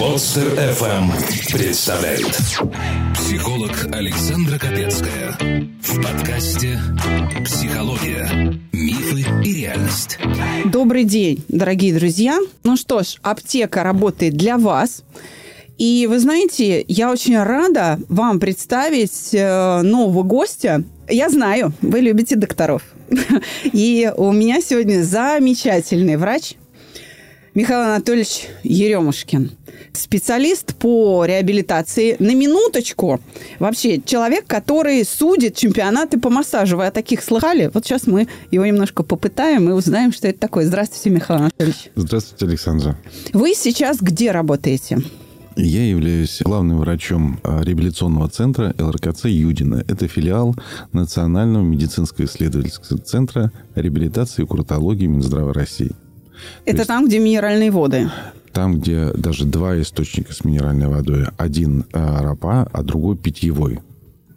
[0.00, 1.12] Подстер FM
[1.52, 2.34] представляет
[3.14, 5.36] Психолог Александра Капецкая
[5.82, 6.78] В подкасте
[7.44, 8.58] «Психология.
[8.72, 10.18] Мифы и реальность»
[10.64, 12.38] Добрый день, дорогие друзья.
[12.64, 15.04] Ну что ж, аптека работает для вас.
[15.76, 20.82] И вы знаете, я очень рада вам представить э, нового гостя.
[21.10, 22.84] Я знаю, вы любите докторов.
[23.64, 26.54] И у меня сегодня замечательный врач
[27.52, 29.50] Михаил Анатольевич Еремушкин.
[29.92, 32.16] Специалист по реабилитации.
[32.18, 33.20] На минуточку.
[33.58, 36.76] Вообще, человек, который судит чемпионаты по массажу.
[36.76, 37.70] Вы о таких слыхали?
[37.72, 40.66] Вот сейчас мы его немножко попытаем и узнаем, что это такое.
[40.66, 41.90] Здравствуйте, Михаил Анатольевич.
[41.94, 42.96] Здравствуйте, Александра.
[43.32, 44.98] Вы сейчас где работаете?
[45.56, 49.84] Я являюсь главным врачом а, реабилитационного центра ЛРКЦ «Юдина».
[49.88, 50.54] Это филиал
[50.92, 55.92] Национального медицинско-исследовательского центра реабилитации и куртологии Минздрава России.
[56.64, 58.10] Это есть, там, где минеральные воды?
[58.52, 61.26] Там, где даже два источника с минеральной водой.
[61.36, 63.80] Один а, РАПА, а другой питьевой.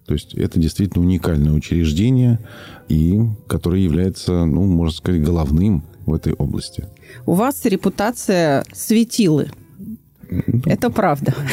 [0.05, 2.39] То есть это действительно уникальное учреждение,
[2.89, 6.87] и которое является, ну, можно сказать, головным в этой области.
[7.25, 9.51] У вас репутация светилы–
[10.65, 11.33] это правда.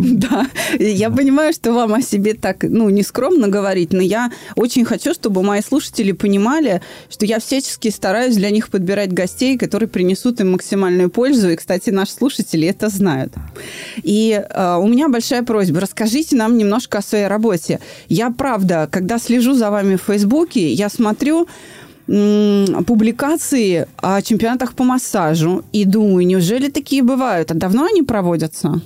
[0.00, 0.46] Да.
[0.78, 5.14] Я понимаю, что вам о себе так, ну, не скромно говорить, но я очень хочу,
[5.14, 10.52] чтобы мои слушатели понимали, что я всячески стараюсь для них подбирать гостей, которые принесут им
[10.52, 11.50] максимальную пользу.
[11.50, 13.32] И, кстати, наши слушатели это знают.
[14.02, 15.80] И э, у меня большая просьба.
[15.80, 17.80] Расскажите нам немножко о своей работе.
[18.08, 21.48] Я, правда, когда слежу за вами в Фейсбуке, я смотрю,
[22.86, 27.50] публикации о чемпионатах по массажу и думаю, неужели такие бывают?
[27.50, 28.80] А давно они проводятся?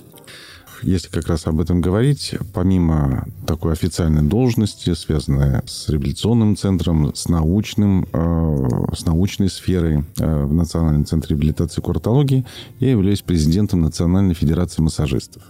[0.83, 7.27] Если как раз об этом говорить, помимо такой официальной должности, связанной с реабилитационным центром, с
[7.27, 12.45] научным, э, с научной сферой э, в Национальном центре реабилитации и куртологии,
[12.79, 15.41] я являюсь президентом Национальной федерации массажистов.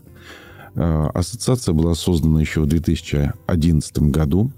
[0.76, 4.52] Э, ассоциация была создана еще в 2011 году.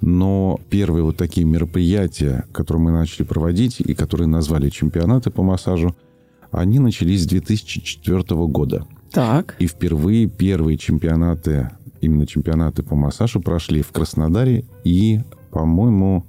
[0.00, 5.94] Но первые вот такие мероприятия, которые мы начали проводить и которые назвали чемпионаты по массажу,
[6.50, 8.86] они начались с 2004 года.
[9.12, 9.56] Так.
[9.58, 11.70] И впервые первые чемпионаты,
[12.00, 15.20] именно чемпионаты по массажу прошли в Краснодаре и,
[15.50, 16.26] по-моему,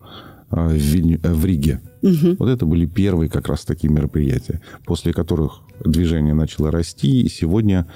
[0.52, 1.20] э, в, Виль...
[1.24, 1.82] Э, в Риге.
[2.02, 2.38] Угу.
[2.40, 7.22] Вот это были первые как раз такие мероприятия, после которых движение начало расти.
[7.22, 7.88] И сегодня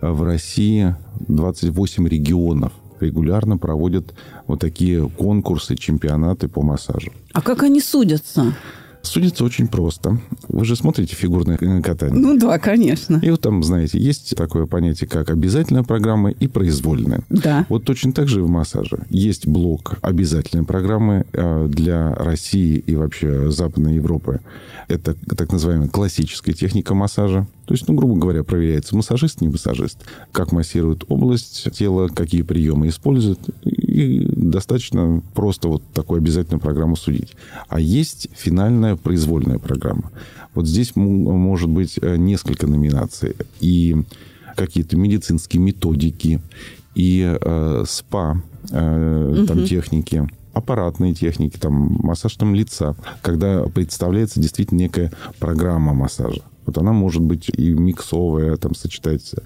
[0.00, 0.94] в России
[1.28, 4.14] 28 регионов регулярно проводят
[4.46, 7.12] вот такие конкурсы, чемпионаты по массажу.
[7.32, 8.54] А как они судятся?
[9.04, 10.18] Судится очень просто.
[10.48, 12.18] Вы же смотрите фигурное катание.
[12.18, 13.20] Ну да, конечно.
[13.22, 17.20] И вот там, знаете, есть такое понятие, как обязательная программа и произвольная.
[17.28, 17.66] Да.
[17.68, 19.04] Вот точно так же и в массаже.
[19.10, 24.40] Есть блок обязательной программы э, для России и вообще Западной Европы.
[24.88, 27.46] Это так называемая классическая техника массажа.
[27.66, 29.98] То есть, ну, грубо говоря, проверяется массажист, не массажист,
[30.32, 33.38] как массирует область тела, какие приемы использует.
[33.64, 37.34] И достаточно просто вот такую обязательную программу судить.
[37.68, 40.10] А есть финальная произвольная программа.
[40.54, 43.36] Вот здесь может быть э, несколько номинаций.
[43.60, 43.96] И
[44.56, 46.40] какие-то медицинские методики,
[46.94, 49.46] и э, СПА, э, угу.
[49.46, 56.42] там техники аппаратные техники, там, массаж там лица, когда представляется действительно некая программа массажа.
[56.64, 59.42] Вот она может быть и миксовая, там сочетается,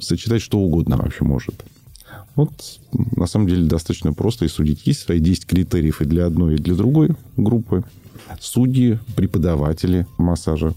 [0.00, 1.64] сочетать что угодно вообще может.
[2.34, 2.52] Вот,
[2.92, 4.86] на самом деле, достаточно просто и судить.
[4.86, 7.84] Есть свои 10 критериев и для одной, и для другой группы.
[8.40, 10.74] Судьи, преподаватели массажа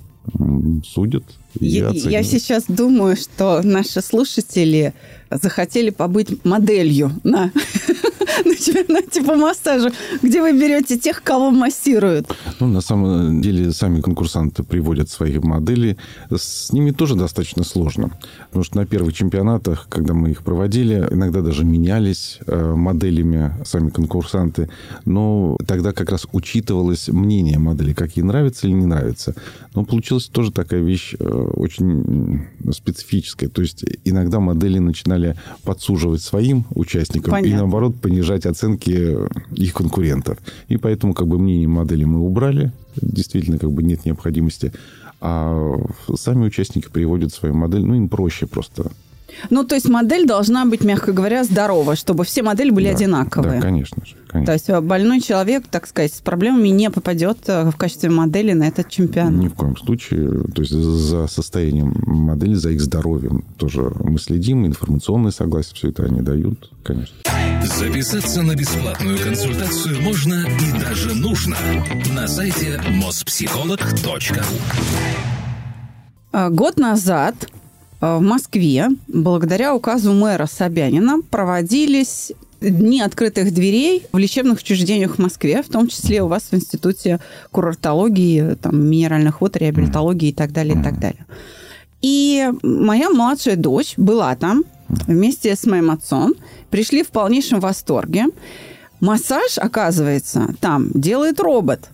[0.85, 1.23] судят
[1.59, 4.93] и я, я сейчас думаю, что наши слушатели
[5.29, 7.51] захотели побыть моделью на
[8.45, 9.89] на чемпионате по массажу,
[10.21, 12.27] где вы берете тех, кого массируют?
[12.59, 15.97] Ну, на самом деле, сами конкурсанты приводят свои модели.
[16.29, 18.11] С ними тоже достаточно сложно.
[18.47, 23.89] Потому что на первых чемпионатах, когда мы их проводили, иногда даже менялись э, моделями сами
[23.89, 24.69] конкурсанты.
[25.05, 29.35] Но тогда как раз учитывалось мнение модели, как ей нравится или не нравится.
[29.75, 33.49] Но получилась тоже такая вещь э, очень специфическая.
[33.49, 37.55] То есть иногда модели начинали подсуживать своим участникам Понятно.
[37.55, 40.37] и, наоборот, понижать понижать оценки их конкурентов.
[40.67, 42.71] И поэтому как бы мнение модели мы убрали.
[42.95, 44.71] Действительно, как бы нет необходимости.
[45.19, 45.75] А
[46.15, 47.83] сами участники приводят свою модель.
[47.83, 48.91] Ну, им проще просто
[49.49, 53.59] ну, то есть модель должна быть, мягко говоря, здорова, чтобы все модели были да, одинаковые.
[53.59, 54.15] Да, конечно же.
[54.27, 54.45] Конечно.
[54.45, 58.53] То есть э, больной человек, так сказать, с проблемами не попадет э, в качестве модели
[58.53, 59.33] на этот чемпионат.
[59.33, 60.43] Ни в коем случае.
[60.55, 66.03] То есть за состоянием модели, за их здоровьем тоже мы следим, информационное согласие, все это
[66.03, 67.15] они дают, конечно.
[67.77, 71.57] Записаться на бесплатную консультацию можно и даже нужно
[72.13, 74.43] на сайте mospsycholog.ru
[76.31, 77.60] а, Год назад э,
[78.01, 85.61] в Москве, благодаря указу мэра Собянина, проводились дни открытых дверей в лечебных учреждениях в Москве,
[85.63, 87.19] в том числе у вас в Институте
[87.51, 91.25] курортологии, там, минеральных вод, реабилитологии и так далее, и так далее.
[92.01, 96.33] И моя младшая дочь была там вместе с моим отцом,
[96.69, 98.25] пришли в полнейшем восторге.
[98.99, 101.89] Массаж, оказывается, там делает робот.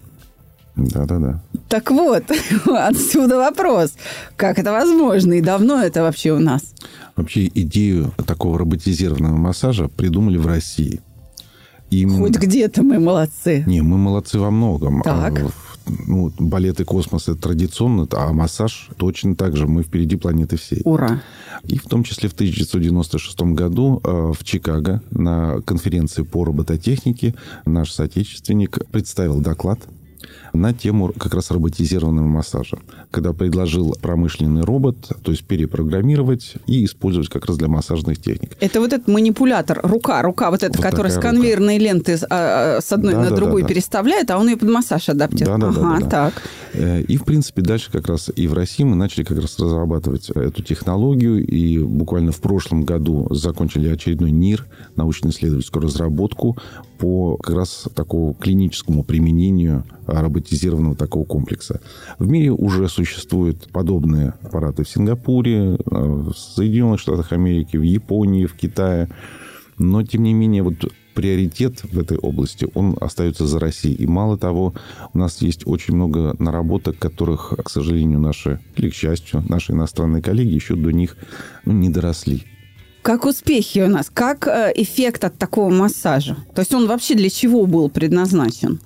[0.78, 1.42] Да-да-да.
[1.68, 2.24] Так вот,
[2.68, 3.94] отсюда вопрос.
[4.36, 6.74] Как это возможно и давно это вообще у нас?
[7.16, 11.02] Вообще идею такого роботизированного массажа придумали в России.
[11.90, 12.20] Именно...
[12.20, 13.64] Хоть где-то мы молодцы.
[13.66, 15.02] Не, мы молодцы во многом.
[15.02, 15.40] Так.
[15.40, 15.50] А,
[16.06, 19.68] ну, балет и космос это традиционно, а массаж точно так же.
[19.68, 20.82] Мы впереди планеты всей.
[20.84, 21.22] Ура!
[21.64, 27.36] И в том числе в 1996 году э, в Чикаго на конференции по робототехнике
[27.66, 29.80] наш соотечественник представил доклад
[30.54, 32.78] на тему как раз роботизированного массажа.
[33.12, 38.52] Когда предложил промышленный робот, то есть перепрограммировать и использовать как раз для массажных техник.
[38.60, 41.86] Это вот этот манипулятор, рука, рука вот эта, вот которая с конвейерной рука.
[41.86, 43.74] ленты а, а, с одной да, на да, другую да, да.
[43.74, 45.60] переставляет, а он ее под массаж адаптирует.
[45.60, 46.44] Да, да, ага, да, да, так.
[46.74, 50.30] Э, и, в принципе, дальше как раз и в России мы начали как раз разрабатывать
[50.30, 54.66] эту технологию, и буквально в прошлом году закончили очередной НИР,
[54.96, 56.58] научно-исследовательскую разработку
[56.98, 59.84] по как раз такому клиническому применению
[60.38, 61.82] роботизированного такого комплекса.
[62.20, 68.46] В мире уже существуют подобные аппараты в Сингапуре, э, в Соединенных Штатах Америки, в Японии,
[68.46, 69.10] в Китае.
[69.78, 70.76] Но, тем не менее, вот
[71.14, 73.96] приоритет в этой области, он остается за Россией.
[73.96, 74.74] И мало того,
[75.14, 80.22] у нас есть очень много наработок, которых, к сожалению, наши, или к счастью, наши иностранные
[80.22, 81.18] коллеги еще до них
[81.66, 82.44] ну, не доросли.
[83.02, 84.12] Как успехи у нас?
[84.14, 86.36] Как э, эффект от такого массажа?
[86.54, 88.80] То есть он вообще для чего был предназначен?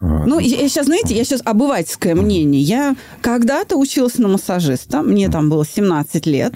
[0.00, 2.62] Ну, я сейчас, знаете, я сейчас обывательское мнение.
[2.62, 6.54] Я когда-то училась на массажиста, мне там было 17 лет,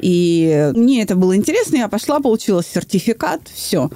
[0.00, 3.90] и мне это было интересно, я пошла, получила сертификат, все.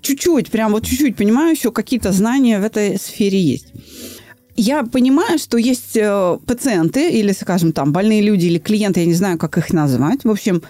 [0.00, 3.74] Чуть-чуть, прям вот чуть-чуть, понимаю, еще какие-то знания в этой сфере есть.
[4.56, 9.12] Я понимаю, что есть э, пациенты или, скажем, там, больные люди или клиенты, я не
[9.12, 10.24] знаю, как их назвать.
[10.24, 10.62] В общем,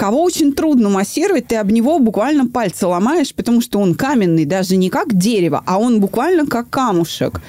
[0.00, 4.76] кого очень трудно массировать, ты об него буквально пальцы ломаешь, потому что он каменный, даже
[4.76, 7.42] не как дерево, а он буквально как камушек.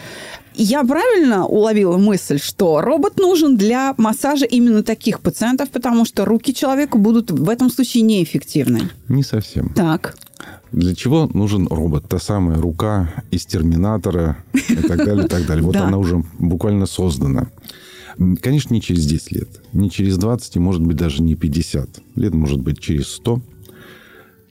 [0.53, 6.53] Я правильно уловила мысль, что робот нужен для массажа именно таких пациентов, потому что руки
[6.53, 8.89] человека будут в этом случае неэффективны?
[9.07, 9.69] Не совсем.
[9.73, 10.17] Так.
[10.73, 12.09] Для чего нужен робот?
[12.09, 15.63] Та самая рука из Терминатора и так далее, и так далее.
[15.65, 17.47] Вот она уже буквально создана.
[18.41, 22.33] Конечно, не через 10 лет, не через 20 и, может быть, даже не 50 лет,
[22.33, 23.41] может быть, через 100.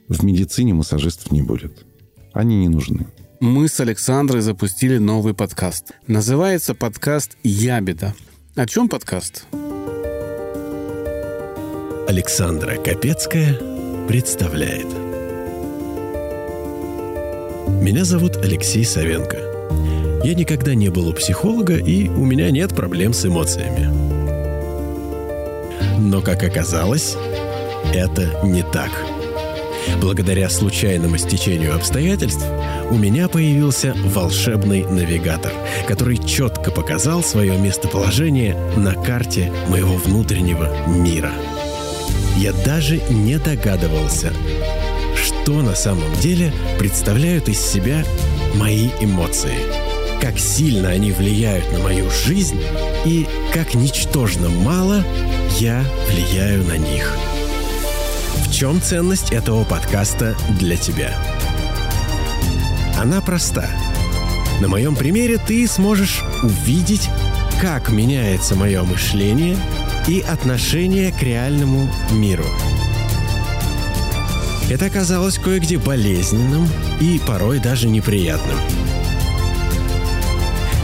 [0.07, 1.85] В медицине массажистов не будет.
[2.33, 3.07] Они не нужны.
[3.39, 5.93] Мы с Александрой запустили новый подкаст.
[6.07, 8.13] Называется подкаст «Ябеда».
[8.55, 9.45] О чем подкаст?
[12.07, 13.57] Александра Капецкая
[14.07, 14.87] представляет.
[17.81, 19.47] Меня зовут Алексей Савенко–
[20.23, 23.89] я никогда не был у психолога, и у меня нет проблем с эмоциями.
[25.99, 27.15] Но, как оказалось,
[27.93, 28.91] это не так.
[29.99, 32.45] Благодаря случайному стечению обстоятельств
[32.91, 35.53] у меня появился волшебный навигатор,
[35.87, 41.31] который четко показал свое местоположение на карте моего внутреннего мира.
[42.37, 44.31] Я даже не догадывался,
[45.15, 48.03] что на самом деле представляют из себя
[48.55, 49.55] мои эмоции–
[50.21, 52.61] как сильно они влияют на мою жизнь
[53.05, 55.03] и как ничтожно мало
[55.59, 57.17] я влияю на них.
[58.45, 61.17] В чем ценность этого подкаста для тебя?
[62.99, 63.67] Она проста.
[64.61, 67.09] На моем примере ты сможешь увидеть,
[67.59, 69.57] как меняется мое мышление
[70.07, 72.45] и отношение к реальному миру.
[74.69, 78.57] Это оказалось кое-где болезненным и порой даже неприятным–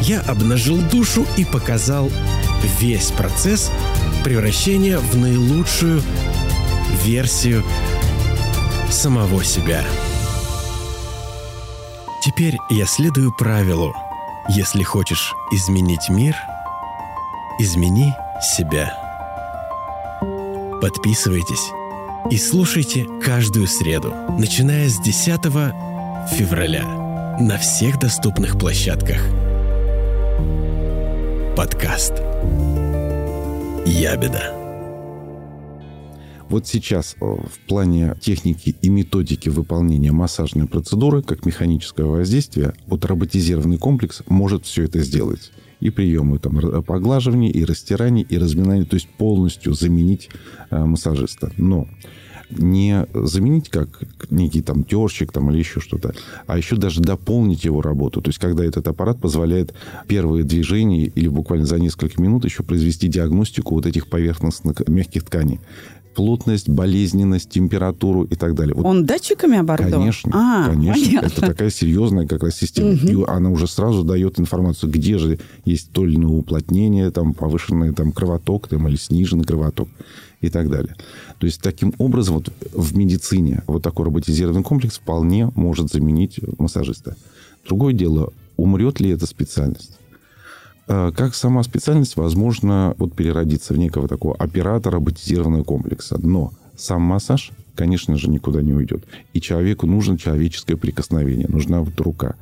[0.08, 2.10] я обнажил душу и показал
[2.80, 3.70] весь процесс
[4.24, 6.02] превращения в наилучшую
[7.04, 7.64] версию
[8.90, 9.84] самого себя.
[12.24, 13.94] Теперь я следую правилу.
[14.50, 16.36] Если хочешь изменить мир,
[17.60, 18.94] измени себя.
[20.82, 21.72] Подписывайтесь
[22.32, 25.42] и слушайте каждую среду, начиная с 10
[26.32, 26.86] февраля
[27.40, 29.20] на всех доступных площадках–
[31.58, 32.14] Подкаст.
[33.88, 34.54] Ябеда.
[36.50, 43.06] Вот сейчас э, в плане техники и методики выполнения массажной процедуры, как механического воздействия, вот
[43.06, 45.52] роботизированный комплекс может все это сделать.
[45.80, 50.30] И приемы там, поглаживания, и растирания, и разминания, то есть полностью заменить
[50.70, 51.52] э, массажиста.
[51.58, 51.88] Но
[52.50, 53.90] не заменить как
[54.30, 56.14] некий там терщик там, или еще что-то,
[56.46, 58.22] а еще даже дополнить его работу.
[58.22, 59.74] То есть, когда этот аппарат позволяет
[60.08, 65.60] первые движения или буквально за несколько минут еще произвести диагностику вот этих поверхностных мягких тканей
[66.18, 68.74] плотность, болезненность, температуру и так далее.
[68.74, 70.00] Вот, Он датчиками оборудован?
[70.00, 71.06] Конечно, а, конечно.
[71.06, 71.28] Понятно.
[71.28, 72.94] Это такая серьезная как раз система.
[72.94, 73.08] Угу.
[73.08, 77.94] И она уже сразу дает информацию, где же есть то или иное уплотнение, там, повышенный
[77.94, 79.90] там, кровоток там, или сниженный кровоток
[80.42, 80.96] и так далее.
[81.40, 87.16] То есть, таким образом, вот в медицине вот такой роботизированный комплекс вполне может заменить массажиста.
[87.66, 89.98] Другое дело, умрет ли эта специальность?
[90.88, 96.18] А, как сама специальность, возможно, вот переродиться в некого такого оператора роботизированного комплекса.
[96.22, 99.04] Но сам массаж, конечно же, никуда не уйдет.
[99.34, 102.36] И человеку нужно человеческое прикосновение, нужна вот рука.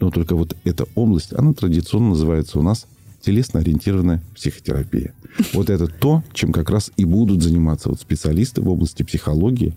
[0.00, 2.86] Но только вот эта область, она традиционно называется у нас
[3.22, 5.14] телесно-ориентированная психотерапия.
[5.52, 9.74] Вот это то, чем как раз и будут заниматься вот специалисты в области психологии,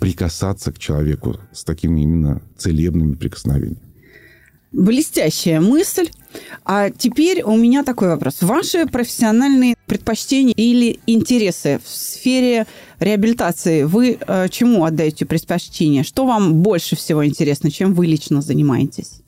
[0.00, 3.90] прикасаться к человеку с такими именно целебными прикосновениями.
[4.72, 6.10] Блестящая мысль.
[6.64, 8.36] А теперь у меня такой вопрос.
[8.40, 12.66] Ваши профессиональные предпочтения или интересы в сфере
[13.00, 16.04] реабилитации, вы э, чему отдаете предпочтение?
[16.04, 19.19] Что вам больше всего интересно, чем вы лично занимаетесь?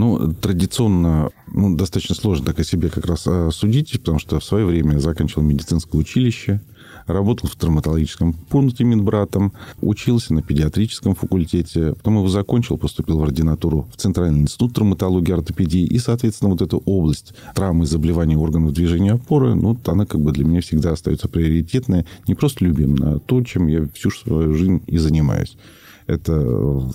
[0.00, 4.44] Ну, традиционно ну, достаточно сложно так о себе как раз э, судить, потому что в
[4.44, 6.62] свое время я заканчивал медицинское училище,
[7.06, 9.52] работал в травматологическом пункте медбратом,
[9.82, 15.34] учился на педиатрическом факультете, потом его закончил, поступил в ординатуру в Центральный институт травматологии и
[15.34, 20.22] ортопедии, и, соответственно, вот эта область травмы и заболеваний органов движения опоры, ну, она как
[20.22, 24.54] бы для меня всегда остается приоритетная, не просто любимая, а то, чем я всю свою
[24.54, 25.58] жизнь и занимаюсь.
[26.10, 26.92] Это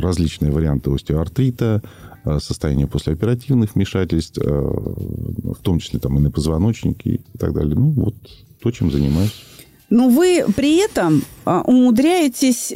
[0.00, 1.82] различные варианты остеоартрита,
[2.24, 7.74] Э, состояние послеоперативных вмешательств, э, в том числе там и на позвоночнике и так далее.
[7.74, 8.14] Ну, вот
[8.62, 9.32] то, чем занимаюсь.
[9.90, 12.70] Но вы при этом а, умудряетесь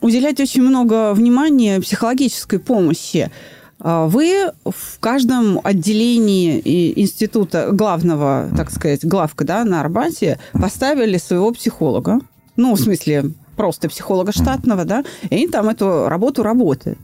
[0.00, 3.30] уделять очень много внимания психологической помощи.
[3.78, 6.60] А, вы в каждом отделении
[7.00, 12.20] института главного, так сказать, главка да, на Арбате поставили своего психолога.
[12.56, 16.98] Ну, в смысле, просто психолога штатного, да, и они там эту работу работают.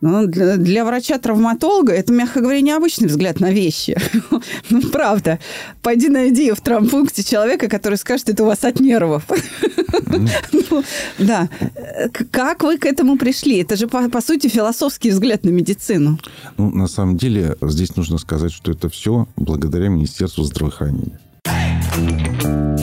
[0.00, 3.96] Ну, для, для врача-травматолога это, мягко говоря, необычный взгляд на вещи.
[4.70, 5.38] ну, правда.
[5.82, 9.24] Пойди найди в травмпункте человека, который скажет, это у вас от нервов.
[10.52, 10.82] ну,
[11.18, 11.48] да.
[12.30, 13.58] Как вы к этому пришли?
[13.58, 16.18] Это же, по, по сути, философский взгляд на медицину.
[16.56, 21.20] Ну, на самом деле, здесь нужно сказать, что это все благодаря Министерству здравоохранения.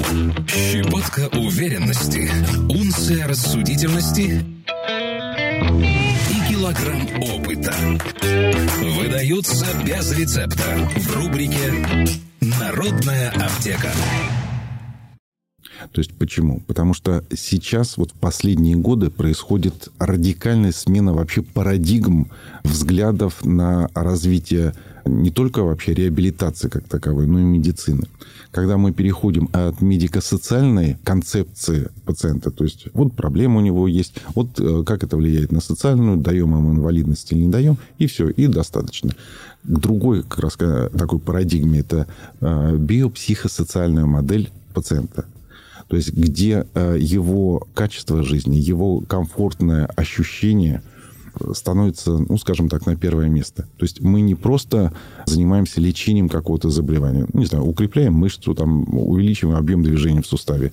[0.08, 2.32] Щепотка уверенности,
[2.70, 4.46] унция рассудительности
[6.50, 7.74] килограмм опыта.
[8.98, 13.92] Выдаются без рецепта в рубрике «Народная аптека».
[15.92, 16.62] То есть почему?
[16.68, 22.32] Потому что сейчас, вот в последние годы, происходит радикальная смена вообще парадигм
[22.64, 24.74] взглядов на развитие
[25.06, 28.04] не только вообще реабилитации как таковой, но и медицины.
[28.58, 34.60] Когда мы переходим от медико-социальной концепции пациента, то есть вот проблема у него есть, вот
[34.60, 38.48] э, как это влияет на социальную, даем ему инвалидность или не даем, и все, и
[38.48, 39.12] достаточно.
[39.12, 39.16] К
[39.80, 42.08] другой как раз такой парадигме это
[42.42, 45.26] э, биопсихосоциальная модель пациента.
[45.88, 50.82] То есть где э, его качество жизни, его комфортное ощущение–
[51.53, 53.63] становится, ну, скажем так, на первое место.
[53.77, 54.94] То есть мы не просто
[55.25, 60.72] занимаемся лечением какого-то заболевания, не знаю, укрепляем мышцу, там, увеличиваем объем движения в суставе,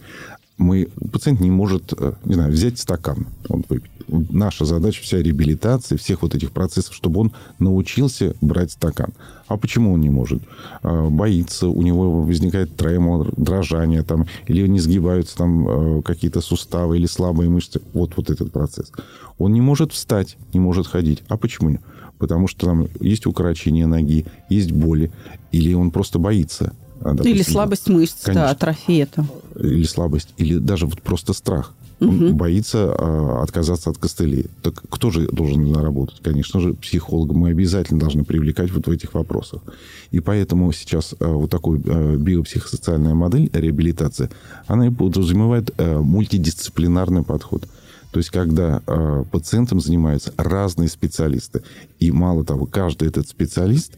[0.56, 3.90] мы, пациент не может, э, не знаю, взять стакан, он выпить.
[4.08, 9.12] Наша задача вся реабилитации, всех вот этих процессов, чтобы он научился брать стакан.
[9.48, 10.42] А почему он не может?
[10.82, 15.68] А, боится, у него возникает тремор, дрожание, там, или не сгибаются там
[15.98, 17.80] э, какие-то суставы или слабые мышцы.
[17.92, 18.92] Вот, вот этот процесс.
[19.38, 21.22] Он не может встать, не может ходить.
[21.28, 21.78] А почему?
[22.18, 25.10] Потому что там есть укорочение ноги, есть боли,
[25.50, 26.72] или он просто боится.
[27.04, 28.46] А, допустим, или слабость мышц, конечно.
[28.46, 29.28] да, атрофия там.
[29.56, 31.74] Или слабость, или даже вот просто страх.
[32.00, 32.34] Он угу.
[32.34, 34.46] боится а, отказаться от костылей.
[34.62, 36.20] Так кто же должен работать?
[36.22, 39.62] Конечно же, психолога мы обязательно должны привлекать вот в этих вопросах.
[40.10, 44.28] И поэтому сейчас а, вот такой а, биопсихосоциальная модель реабилитации,
[44.66, 47.68] она и подразумевает а, мультидисциплинарный подход.
[48.14, 51.64] То есть, когда э, пациентом занимаются разные специалисты.
[51.98, 53.94] И мало того, каждый этот специалист,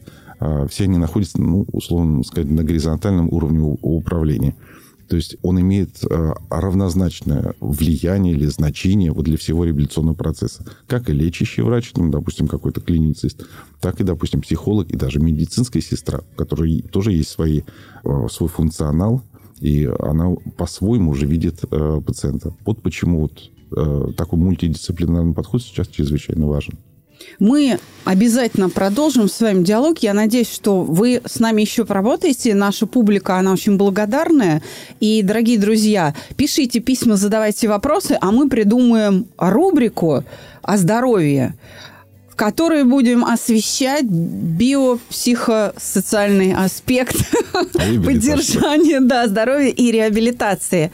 [0.69, 4.55] все они находятся, ну, условно сказать, на горизонтальном уровне управления.
[5.07, 10.65] То есть он имеет э, равнозначное влияние или значение вот для всего реабилитационного процесса.
[10.85, 13.45] Как и лечащий врач, ну, допустим, какой-то клиницист,
[13.79, 17.61] так и, допустим, психолог и даже медицинская сестра, у которой тоже есть свои,
[18.03, 19.21] э, свой функционал,
[19.61, 22.53] и она по-своему уже видит э, пациента.
[22.65, 26.77] Вот почему вот э, такой мультидисциплинарный подход сейчас чрезвычайно важен.
[27.39, 29.99] Мы обязательно продолжим с вами диалог.
[29.99, 32.55] Я надеюсь, что вы с нами еще поработаете.
[32.55, 34.63] Наша публика, она очень благодарная.
[34.99, 40.23] И, дорогие друзья, пишите письма, задавайте вопросы, а мы придумаем рубрику
[40.61, 41.55] о здоровье
[42.29, 47.15] в которой будем освещать биопсихосоциальный аспект
[48.05, 50.91] поддержания да, здоровья и реабилитации.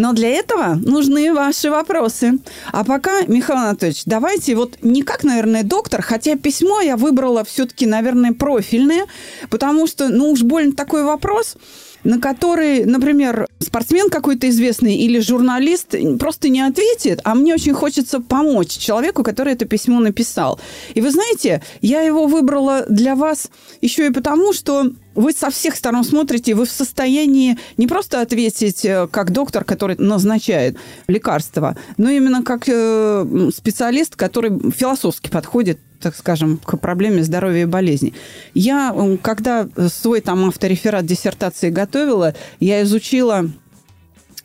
[0.00, 2.38] Но для этого нужны ваши вопросы.
[2.72, 7.84] А пока, Михаил Анатольевич, давайте вот не как, наверное, доктор, хотя письмо я выбрала все-таки,
[7.84, 9.04] наверное, профильное,
[9.50, 11.56] потому что, ну уж больно такой вопрос–
[12.04, 18.20] на который, например, спортсмен какой-то известный или журналист просто не ответит, а мне очень хочется
[18.20, 20.60] помочь человеку, который это письмо написал.
[20.94, 25.76] И вы знаете, я его выбрала для вас еще и потому, что вы со всех
[25.76, 30.76] сторон смотрите, вы в состоянии не просто ответить э, как доктор, который назначает
[31.08, 37.66] лекарства, но именно как э, специалист, который философски подходит так скажем, к проблеме здоровья и
[37.66, 38.14] болезни.
[38.54, 43.50] Я, когда свой там автореферат диссертации готовила, я изучила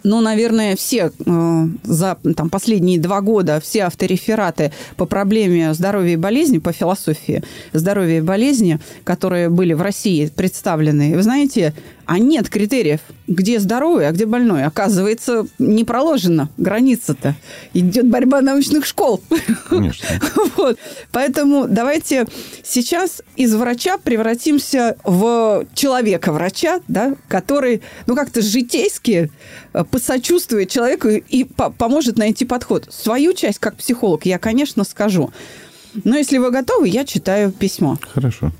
[0.05, 6.17] ну, наверное, все э, за там, последние два года, все авторефераты по проблеме здоровья и
[6.17, 7.43] болезни, по философии
[7.73, 11.73] здоровья и болезни, которые были в России представлены, вы знаете,
[12.05, 14.63] а нет критериев, где здоровый, а где больной.
[14.63, 17.35] Оказывается, не проложена граница-то.
[17.73, 19.21] Идет борьба научных школ.
[19.69, 20.07] Конечно.
[20.57, 20.77] вот.
[21.11, 22.25] Поэтому давайте
[22.63, 29.31] сейчас из врача превратимся в человека-врача, да, который, ну, как-то житейски
[29.73, 32.87] э, посочувствует человеку и по поможет найти подход.
[32.89, 35.31] Свою часть, как психолог, я, конечно, скажу.
[36.03, 37.97] Но если вы готовы, я читаю письмо.
[38.13, 38.51] Хорошо.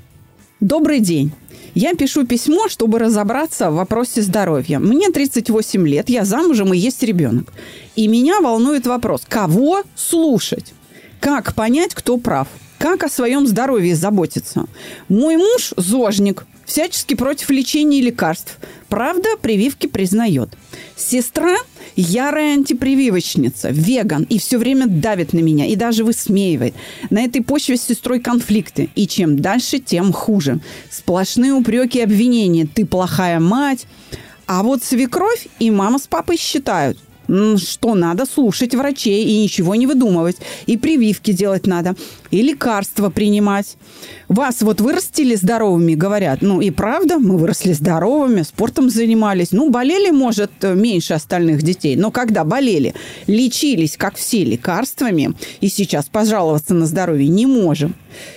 [0.60, 1.32] Добрый день.
[1.76, 4.80] Я пишу письмо, чтобы разобраться в вопросе здоровья.
[4.80, 7.52] Мне 38 лет, я замужем и есть ребенок.
[7.98, 10.74] И меня волнует вопрос, кого слушать?
[11.20, 12.48] Как понять, кто прав?
[12.78, 14.68] Как о своем здоровье заботиться?
[15.10, 18.58] Мой муж– зожник, всячески против лечения и лекарств.
[18.88, 20.50] Правда, прививки признает.
[20.96, 21.58] Сестра–
[21.96, 26.76] ярая антипрививочница, веган, и все время давит на меня, и даже высмеивает.
[27.10, 28.90] На этой почве с сестрой конфликты.
[28.96, 30.60] И чем дальше, тем хуже.
[30.90, 32.68] Сплошные упреки и обвинения.
[32.68, 33.88] Ты плохая мать.
[34.48, 39.88] А вот свекровь и мама с папой считают, что надо слушать врачей и ничего не
[39.88, 40.38] выдумывать.
[40.66, 41.96] И прививки делать надо,
[42.32, 43.78] и лекарства принимать.
[44.28, 46.42] Вас вот вырастили здоровыми, говорят.
[46.42, 49.52] Ну и правда, мы выросли здоровыми, спортом занимались.
[49.52, 51.96] Ну, болели, может, меньше остальных детей.
[51.96, 52.94] Но когда болели,
[53.28, 55.34] лечились, как все, лекарствами.
[55.62, 57.96] И сейчас пожаловаться на здоровье не можем.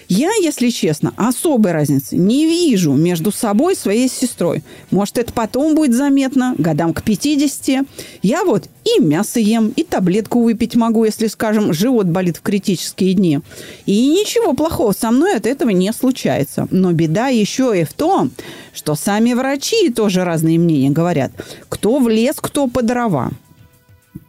[0.09, 4.63] Я, если честно, особой разницы не вижу между собой и своей сестрой.
[4.91, 7.87] Может, это потом будет заметно, годам к 50.
[8.23, 13.15] Я вот и мясо ем, и таблетку выпить могу, если, скажем, живот болит в критические
[13.15, 13.41] дни.
[13.87, 16.69] И ничего плохого со мной от этого не случается.
[16.71, 18.31] Но беда еще и в том,
[18.73, 21.33] что сами врачи тоже разные мнения говорят.
[21.69, 23.31] Кто в лес, кто по дрова.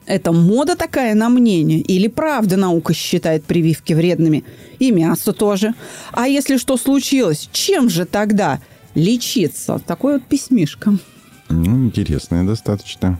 [0.10, 1.82] Это мода такая на мнение?
[1.82, 4.44] Или правда наука считает прививки вредными?
[4.80, 5.76] И мясо тоже.
[6.12, 8.60] А если что случилось, чем же тогда
[8.96, 9.80] лечиться?
[9.86, 10.98] Такой вот письмишко.
[11.50, 13.20] Ну, интересное достаточно.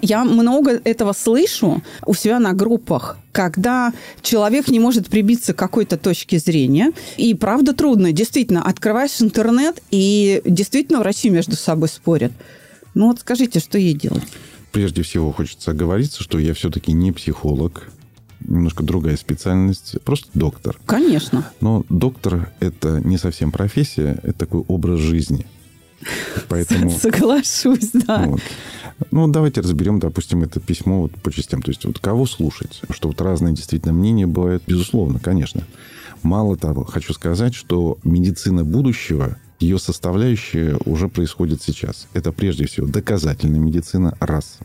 [0.00, 5.96] Я много этого слышу у себя на группах, когда человек не может прибиться к какой-то
[5.96, 6.92] точке зрения.
[7.16, 8.12] И правда трудно.
[8.12, 12.32] Действительно, открываешь интернет, и действительно врачи между собой спорят.
[12.94, 14.22] Ну вот скажите, что ей делать?
[14.70, 17.88] Прежде всего хочется оговориться, что я все-таки не психолог,
[18.40, 20.78] немножко другая специальность, просто доктор.
[20.86, 21.50] Конечно.
[21.60, 25.46] Но доктор– это не совсем профессия, это такой образ жизни.
[26.48, 26.90] Поэтому...
[26.90, 28.24] Соглашусь, да.
[28.26, 28.40] Вот.
[29.10, 31.62] Ну, давайте разберем, допустим, это письмо вот по частям.
[31.62, 32.82] То есть, вот кого слушать?
[32.90, 35.62] Что вот разные действительно мнения бывают, безусловно, конечно.
[36.22, 42.06] Мало того, хочу сказать, что медицина будущего, ее составляющая уже происходит сейчас.
[42.12, 44.58] Это прежде всего доказательная медицина, раз.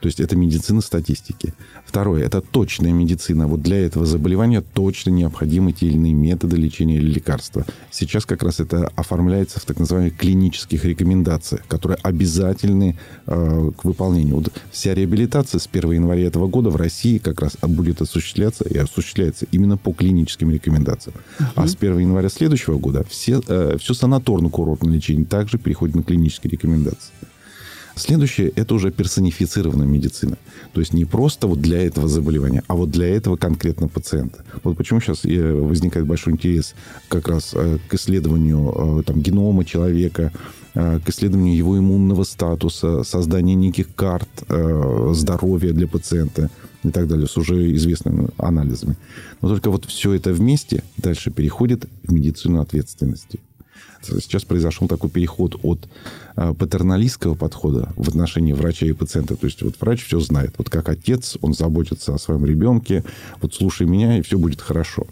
[0.00, 1.54] То есть это медицина статистики.
[1.84, 3.48] Второе, это точная медицина.
[3.48, 7.64] Вот для этого заболевания точно необходимы те или иные методы лечения или лекарства.
[7.90, 14.36] Сейчас как раз это оформляется в так называемых клинических рекомендациях, которые обязательны э, к выполнению.
[14.36, 18.78] Вот вся реабилитация с 1 января этого года в России как раз будет осуществляться и
[18.78, 21.16] осуществляется именно по клиническим рекомендациям.
[21.40, 21.48] Угу.
[21.56, 26.52] А с 1 января следующего года все, э, все санаторно-курортное лечение также переходит на клинические
[26.52, 27.12] рекомендации.
[27.98, 30.38] Следующее– это уже персонифицированная медицина.
[30.72, 34.44] То есть не просто вот для этого заболевания, а вот для этого конкретно пациента.
[34.62, 36.74] Вот почему сейчас э, возникает большой интерес
[37.08, 40.32] как раз э, к исследованию э, там, генома человека,
[40.74, 44.28] к исследованию его иммунного статуса, созданию неких карт
[45.12, 46.50] здоровья для пациента
[46.84, 48.96] и так далее, с уже известными анализами.
[49.40, 53.40] Но только вот все это вместе дальше переходит в медицину ответственности.
[54.02, 55.88] Сейчас произошел такой переход от
[56.36, 59.36] а, патерналистского подхода в отношении врача и пациента.
[59.36, 60.54] То есть вот врач все знает.
[60.58, 63.04] Вот как отец, он заботится о своем ребенке.
[63.40, 65.06] Вот слушай меня, и все будет хорошо.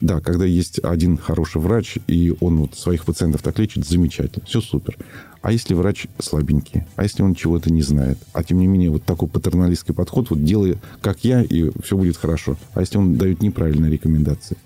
[0.00, 4.62] Да, когда есть один хороший врач, и он вот своих пациентов так лечит, замечательно, все
[4.62, 4.96] супер.
[5.42, 6.84] А если врач слабенький?
[6.96, 8.18] А если он чего-то не знает?
[8.32, 12.16] А тем не менее, вот такой патерналистский подход, вот делай как я, и все будет
[12.16, 12.56] хорошо.
[12.72, 14.56] А если он дает неправильные рекомендации?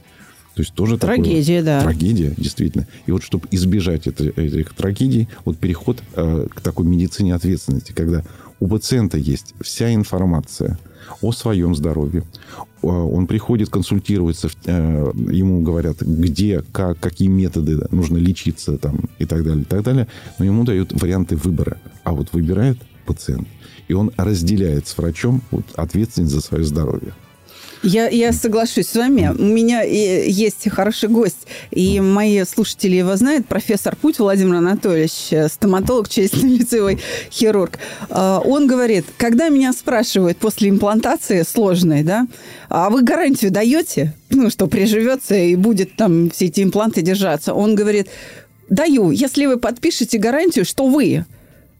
[0.55, 1.83] То есть тоже трагедия, такое, да.
[1.83, 2.87] Трагедия, действительно.
[3.07, 8.23] И вот чтобы избежать это, этих трагедий, вот переход э, к такой медицине ответственности, когда
[8.61, 10.79] у пациента есть вся информация
[11.21, 12.23] о своем здоровье.
[12.83, 19.43] Он приходит, консультируется, э, ему говорят, где, как, какие методы нужно лечиться там, и так
[19.43, 20.07] далее, и так далее.
[20.39, 21.79] Но ему дают варианты выбора.
[22.05, 23.49] А вот выбирает пациент.
[23.89, 27.13] И он разделяет с врачом вот, ответственность за свое здоровье.
[27.87, 29.31] Я, я соглашусь с вами.
[29.39, 36.09] У меня есть хороший гость, и мои слушатели его знают, профессор Путь Владимир Анатольевич, стоматолог,
[36.09, 36.99] челюстно-лицевой
[37.31, 37.79] хирург.
[38.09, 42.27] А, он говорит, когда меня спрашивают после имплантации сложной, да,
[42.71, 47.53] а вы гарантию даете, ну, что приживется и будет там все эти импланты держаться?
[47.53, 48.09] Он говорит,
[48.71, 51.27] даю, если вы подпишете гарантию, что вы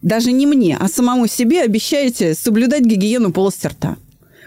[0.03, 3.97] даже не мне, а самому себе обещаете соблюдать гигиену полости рта.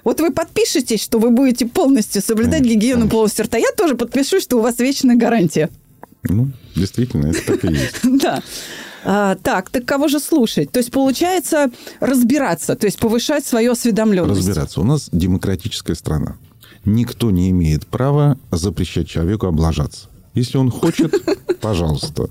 [0.04, 2.80] Вот вы подпишетесь, что вы будете полностью соблюдать Конечно.
[2.80, 3.58] гигиену полости рта.
[3.58, 5.70] Я тоже подпишу, что у вас вечная гарантия.
[6.22, 7.96] Ну, действительно, это так и есть.
[8.22, 8.42] Да.
[9.04, 10.72] А, так, так кого же слушать?
[10.72, 14.40] То есть, получается, разбираться, то есть повышать свою осведомленность.
[14.40, 14.80] Разбираться.
[14.80, 16.36] У нас демократическая страна.
[16.84, 20.08] Никто не имеет права запрещать человеку облажаться.
[20.34, 21.14] Если он хочет,
[21.60, 22.28] пожалуйста.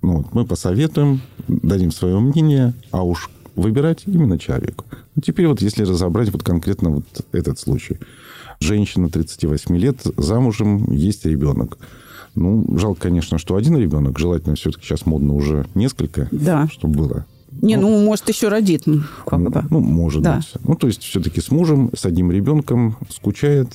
[0.00, 4.84] Ну, вот, мы посоветуем, дадим свое мнение, а уж выбирать именно человеку.
[5.14, 7.98] Ну, теперь вот если разобрать вот конкретно вот этот случай.
[8.60, 11.78] Женщина 38 лет, замужем, есть ребенок.
[12.34, 14.18] Ну, жалко, конечно, что один ребенок.
[14.18, 16.68] Желательно все-таки сейчас модно уже несколько, да.
[16.70, 17.26] чтобы было.
[17.60, 18.82] Не, ну, ну может, еще родит.
[18.86, 19.02] Ну,
[19.70, 20.36] ну может да.
[20.36, 20.52] быть.
[20.64, 23.68] Ну, то есть, все-таки с мужем, с одним ребенком скучает,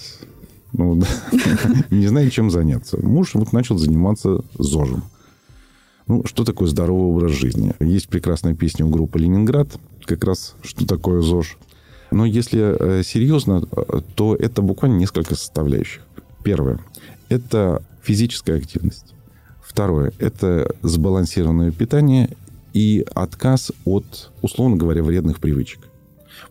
[0.72, 1.02] ну,
[1.90, 2.98] не знает, чем заняться.
[3.06, 5.04] Муж вот начал заниматься ЗОЖем.
[6.08, 7.74] Ну, что такое здоровый образ жизни?
[7.80, 9.68] Есть прекрасная песня у группы «Ленинград»,
[10.06, 11.58] как раз что такое ЗОЖ.
[12.12, 13.62] Но если э, серьезно,
[14.16, 16.02] то это буквально несколько составляющих.
[16.44, 16.80] Первое–
[17.30, 19.16] это физическая активность.
[19.64, 22.30] Второе– это сбалансированное питание
[22.74, 25.88] и отказ от, условно говоря, вредных привычек.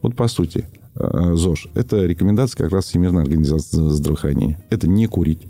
[0.01, 4.59] Вот по сути, э, ЗОЖ– это рекомендация как раз Всемирной организации здравоохранения.
[4.71, 5.43] Это не курить,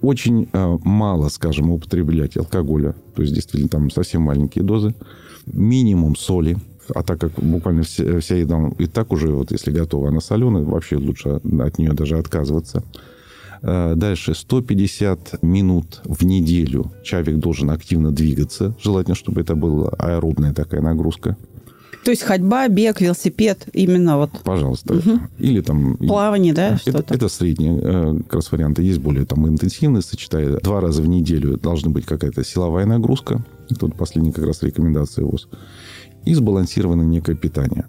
[0.00, 4.94] очень э, мало, скажем, употреблять алкоголя, то есть действительно там совсем маленькие дозы,
[5.46, 6.56] минимум соли,
[6.94, 10.64] а так как буквально вся, вся еда и так уже, вот если готова, она соленая,
[10.64, 12.84] вообще лучше от нее даже отказываться.
[13.62, 18.76] Э, дальше 150 минут в неделю человек должен активно двигаться.
[18.82, 21.36] Желательно, чтобы это была аэробная такая нагрузка.
[22.04, 24.30] То есть ходьба, бег, велосипед, именно вот.
[24.44, 24.94] Пожалуйста.
[24.94, 25.20] Угу.
[25.38, 25.96] Или там...
[25.96, 26.68] Плавание, да?
[26.68, 27.14] Это, что-то?
[27.14, 28.82] это средние э, как раз варианты.
[28.82, 30.58] Есть более там интенсивные, сочетая.
[30.60, 33.44] Два раза в неделю должна быть какая-то силовая нагрузка.
[33.78, 35.48] Тут последняя как раз рекомендация ВОЗ.
[36.24, 37.86] И сбалансированное некое питание.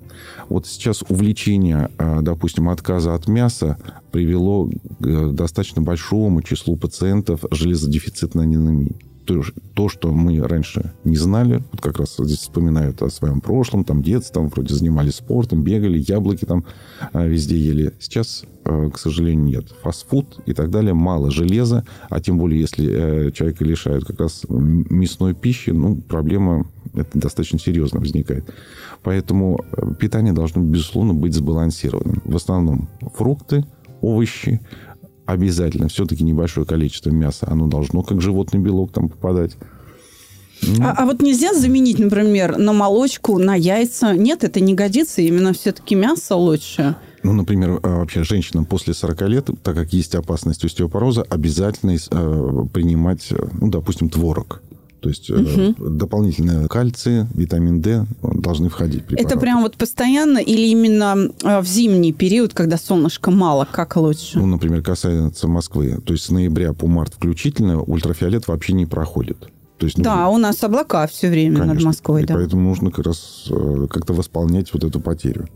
[0.49, 3.77] Вот сейчас увлечение, э, допустим, отказа от мяса
[4.11, 8.95] привело к э, достаточно большому числу пациентов железодефицитной анемии
[9.29, 9.43] то,
[9.75, 14.01] то, что мы раньше не знали, вот как раз здесь вспоминают о своем прошлом, там,
[14.01, 16.65] детстве, там, вроде занимались спортом, бегали, яблоки там
[17.13, 17.93] а, везде ели.
[17.99, 19.65] Сейчас, а, к сожалению, нет.
[19.83, 24.45] Фастфуд и так далее, мало железа, а тем более, если э, человека лишают как раз
[24.49, 26.65] мясной пищи, ну, проблема
[26.95, 28.51] это достаточно серьезно возникает.
[29.03, 32.23] Поэтому э, питание должно, безусловно, быть сбалансированным.
[32.25, 33.63] В основном фрукты,
[34.01, 34.59] овощи,
[35.31, 39.55] обязательно все-таки небольшое количество мяса, оно должно как животный белок там попадать.
[40.81, 44.13] А, а вот нельзя заменить, например, на молочку, на яйца?
[44.13, 46.95] Нет, это не годится, именно все-таки мясо лучше.
[47.23, 52.65] Ну, например, а, вообще женщинам после 40 лет, так как есть опасность остеопороза, обязательно э,
[52.73, 54.61] принимать, э, ну, допустим, творог.
[54.99, 55.73] То есть угу.
[55.77, 59.05] дополнительные кальций, витамин D должны входить.
[59.05, 59.33] Препараты.
[59.33, 64.39] Это прям вот постоянно или именно в зимний период, когда солнышко мало, как лучше?
[64.39, 65.99] Ну, например, касается Москвы.
[66.05, 69.49] То есть с ноября по март включительно ультрафиолет вообще не проходит.
[69.77, 72.23] То есть, ну, да, у нас облака все время конечно, над Москвой.
[72.23, 72.33] И да.
[72.33, 73.49] поэтому нужно как раз
[73.89, 75.47] как-то восполнять вот эту потерю.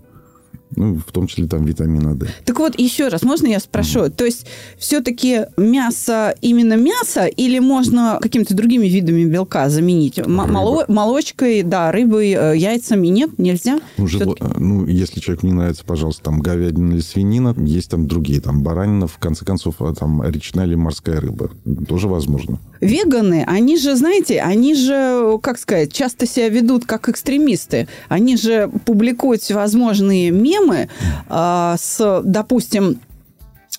[0.76, 2.28] Ну, в том числе там витамина D.
[2.46, 4.04] Так вот, еще раз, можно я спрошу?
[4.04, 4.10] Угу.
[4.12, 4.46] То есть,
[4.78, 10.18] все-таки мясо именно мясо или можно какими-то другими видами белка заменить?
[10.18, 10.86] Рыба.
[10.88, 13.80] молочкой, да, рыбой, э, яйцами нет, нельзя?
[13.98, 14.36] Ну, живо...
[14.58, 19.08] ну, если человеку не нравится, пожалуйста, там говядина или свинина, есть там другие, там баранина,
[19.08, 21.52] в конце концов, а, там речная или морская рыба.
[21.88, 22.60] Тоже возможно.
[22.82, 27.88] Веганы, они же, знаете, они же, как сказать, часто себя ведут как экстремисты.
[28.10, 30.90] Они же публикуют всевозможные мемы, проблемы
[31.30, 33.00] э, с, допустим,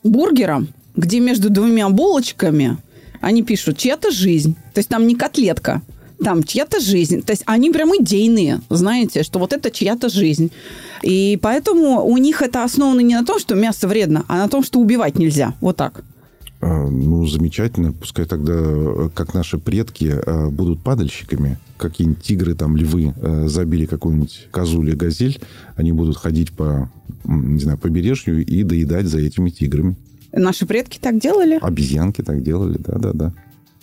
[0.02, 2.78] бургером, где между двумя булочками
[3.20, 4.54] они пишут «чья-то жизнь».
[4.74, 5.82] То есть там не котлетка,
[6.22, 7.22] там чья-то жизнь.
[7.22, 10.50] То есть они прям идейные, знаете, что вот это чья-то жизнь.
[11.02, 14.62] И поэтому у них это основано не на том, что мясо вредно, а на том,
[14.62, 15.54] что убивать нельзя.
[15.60, 16.04] Вот так.
[16.66, 17.92] А, ну, замечательно.
[17.92, 21.58] Пускай тогда, э, как наши предки, э, будут падальщиками.
[21.76, 25.38] Какие-нибудь тигры, там, львы э, забили какую-нибудь козу или газель.
[25.76, 26.88] Они будут ходить по,
[27.24, 29.96] не знаю, побережью и доедать за этими тиграми.
[30.32, 31.58] Наши предки так делали?
[31.60, 33.34] Обезьянки так делали, да-да-да.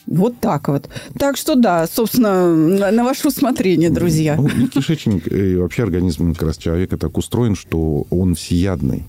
[0.08, 0.90] Вот так вот.
[1.20, 2.50] Так что да, собственно,
[2.92, 4.38] на ваше усмотрение, друзья.
[4.38, 9.04] Ну, и кишечник, и вообще организм как раз человека так устроен, что он всеядный.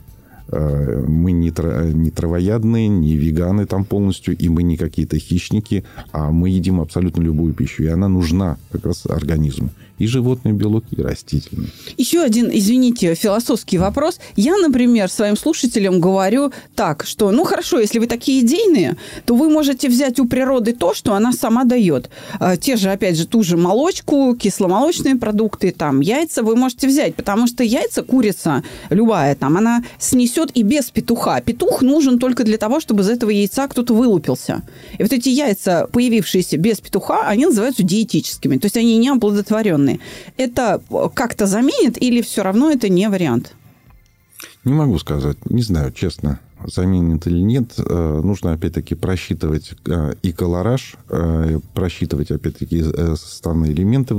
[0.48, 1.52] Э, мы не,
[1.94, 7.22] не травоядные, не веганы там полностью, и мы не какие-то хищники, а мы едим абсолютно
[7.22, 9.70] любую пищу, и она нужна как раз организму
[10.02, 11.68] и животный белок, и растительный.
[11.96, 14.18] Еще один, извините, философский вопрос.
[14.34, 19.48] Я, например, своим слушателям говорю так, что, ну, хорошо, если вы такие идейные, то вы
[19.48, 22.10] можете взять у природы то, что она сама дает.
[22.40, 27.14] А, те же, опять же, ту же молочку, кисломолочные продукты, там, яйца вы можете взять,
[27.14, 31.40] потому что яйца, курица любая, там, она снесет и без петуха.
[31.40, 34.62] Петух нужен только для того, чтобы из этого яйца кто-то вылупился.
[34.98, 38.58] И вот эти яйца, появившиеся без петуха, они называются диетическими.
[38.58, 40.00] То есть они не оплодотворенные стороны.
[40.36, 40.80] Это
[41.14, 43.54] как-то заменит или все равно это не вариант?
[44.64, 45.36] Не могу сказать.
[45.50, 47.74] Не знаю, честно, заменит или нет.
[47.78, 54.14] Э, нужно, опять-таки, просчитывать э, и колораж, э, просчитывать, опять-таки, составные элементы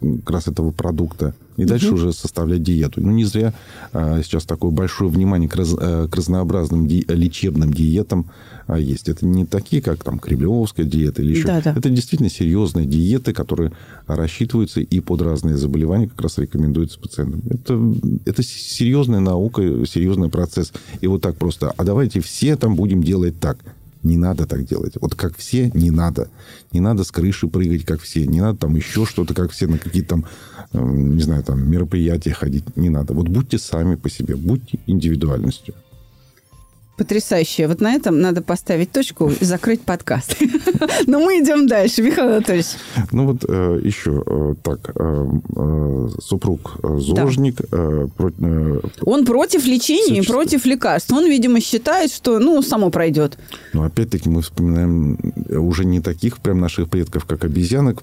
[0.00, 1.34] как раз этого продукта.
[1.56, 1.70] И угу.
[1.70, 3.00] дальше уже составлять диету.
[3.00, 3.52] Ну, не зря
[3.92, 8.30] а, сейчас такое большое внимание к, раз, а, к разнообразным ди, лечебным диетам
[8.68, 9.08] а, есть.
[9.08, 11.46] Это не такие, как там кремлевская диета или еще.
[11.46, 11.74] Да, да.
[11.76, 13.72] Это действительно серьезные диеты, которые
[14.06, 17.42] рассчитываются и под разные заболевания как раз рекомендуются пациентам.
[17.50, 20.72] Это, это серьезная наука, серьезный процесс.
[21.00, 23.58] И вот так просто, а давайте все там будем делать так.
[24.02, 24.94] Не надо так делать.
[25.00, 26.28] Вот как все, не надо.
[26.72, 28.26] Не надо с крыши прыгать, как все.
[28.26, 30.24] Не надо там еще что-то, как все, на какие-то там,
[30.72, 32.76] э, не знаю, там мероприятия ходить.
[32.76, 33.14] Не надо.
[33.14, 35.74] Вот будьте сами по себе, будьте индивидуальностью.
[36.98, 37.68] Потрясающе.
[37.68, 40.36] Вот на этом надо поставить точку и закрыть подкаст.
[41.06, 42.66] Но мы идем дальше, Михаил Анатольевич.
[43.12, 44.90] Ну вот э, еще э, так.
[44.96, 47.60] Э, супруг зожник.
[49.02, 51.12] Он против лечения и против лекарств.
[51.12, 53.38] Он, видимо, считает, что, ну, само пройдет.
[53.72, 55.18] Но опять-таки мы вспоминаем
[55.50, 58.00] уже не таких прям наших предков, как обезьянок.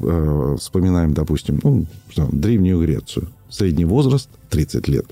[0.57, 1.85] Вспоминаем, допустим, ну,
[2.31, 3.27] Древнюю Грецию.
[3.49, 5.05] Средний возраст 30 лет.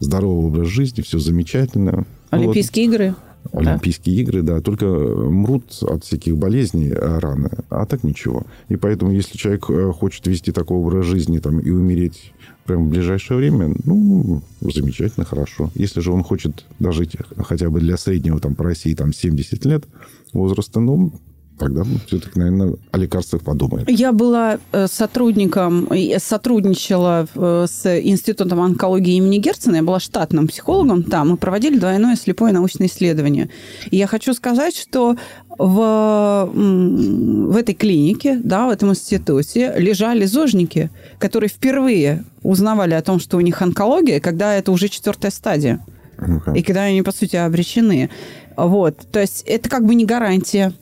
[0.00, 2.94] Здоровый образ жизни, все замечательно Олимпийские вот.
[2.94, 3.14] игры.
[3.52, 4.22] Олимпийские да.
[4.22, 8.44] игры, да, только мрут от всяких болезней рано, а так ничего.
[8.68, 12.32] И поэтому, если человек э, хочет вести такой образ жизни там, и умереть
[12.64, 15.70] прямо в ближайшее время, ну, замечательно, хорошо.
[15.74, 19.84] Если же он хочет дожить хотя бы для среднего там, по России там, 70 лет
[20.32, 21.12] возраста, ну,
[21.58, 23.86] тогда все-таки, наверное, о лекарствах подумаем.
[23.88, 25.88] Я была э, сотрудником,
[26.18, 32.16] сотрудничала э, с Институтом онкологии имени Герцена, я была штатным психологом там, мы проводили двойное
[32.16, 33.50] слепое научное исследование.
[33.90, 35.16] И я хочу сказать, что
[35.58, 43.20] в, в этой клинике, да, в этом институте лежали зожники, которые впервые узнавали о том,
[43.20, 45.80] что у них онкология, когда это уже четвертая стадия.
[46.18, 46.58] Okay.
[46.58, 48.10] И когда они, по сути, обречены.
[48.56, 48.96] Вот.
[49.10, 50.72] То есть это как бы не гарантия.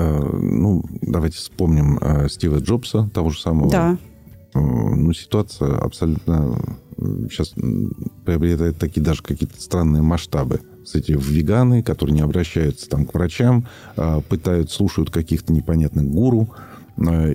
[0.00, 3.70] Э, ну, давайте вспомним э, Стива Джобса, того же самого.
[3.70, 3.98] Да.
[4.54, 6.58] Э, ну, ситуация абсолютно
[7.30, 7.54] сейчас
[8.26, 10.60] приобретает такие даже какие-то странные масштабы.
[10.84, 13.66] С эти веганы, которые не обращаются там к врачам,
[14.28, 16.50] пытают, слушают каких-то непонятных гуру,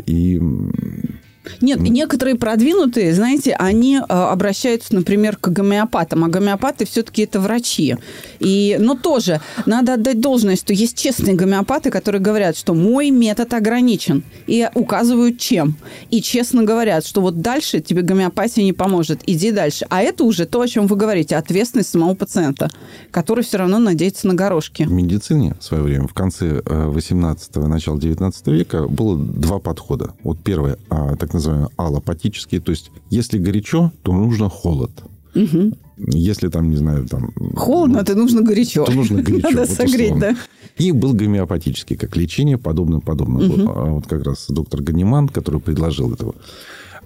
[0.05, 0.39] И
[1.61, 7.97] Нет, некоторые продвинутые, знаете, они э, обращаются, например, к гомеопатам, а гомеопаты все-таки это врачи.
[8.39, 13.53] И, но тоже надо отдать должное, что есть честные гомеопаты, которые говорят, что мой метод
[13.53, 15.75] ограничен, и указывают чем.
[16.09, 19.85] И честно говорят, что вот дальше тебе гомеопатия не поможет, иди дальше.
[19.89, 22.69] А это уже то, о чем вы говорите, ответственность самого пациента,
[23.11, 24.83] который все равно надеется на горошки.
[24.83, 30.13] В медицине в свое время, в конце 18-го, начала 19 века, было два подхода.
[30.23, 34.91] Вот первое, а, так называемый аллопатический, то есть если горячо, то нужно холод.
[35.97, 37.31] Если там, не знаю, там...
[37.55, 38.83] Холодно, то нужно горячо.
[38.85, 39.49] То нужно горячо.
[39.49, 40.35] Надо вот согреть, условно.
[40.35, 40.83] да.
[40.83, 43.47] И был гомеопатический, как лечение, подобное, подобное.
[43.47, 46.35] Вот, а вот как раз доктор Ганиман, который предложил этого.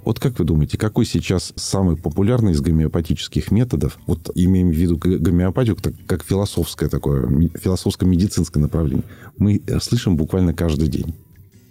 [0.05, 4.97] Вот как вы думаете, какой сейчас самый популярный из гомеопатических методов, вот имеем в виду
[4.97, 7.27] гомеопатию как, как философское такое,
[7.61, 9.03] философско-медицинское направление,
[9.37, 11.13] мы э, слышим буквально каждый день.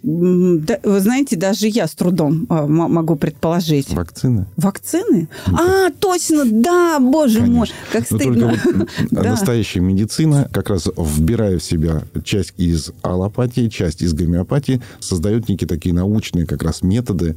[0.01, 3.91] Да, вы знаете, даже я с трудом а, могу предположить.
[3.93, 4.45] Вакцины?
[4.55, 5.27] Вакцины?
[5.47, 8.49] А, точно, да, боже мой, как Но стыдно.
[8.53, 9.23] только вот Да.
[9.31, 15.67] настоящая медицина, как раз вбирая в себя часть из аллопатии, часть из гомеопатии, создает некие
[15.67, 17.35] такие научные как раз методы,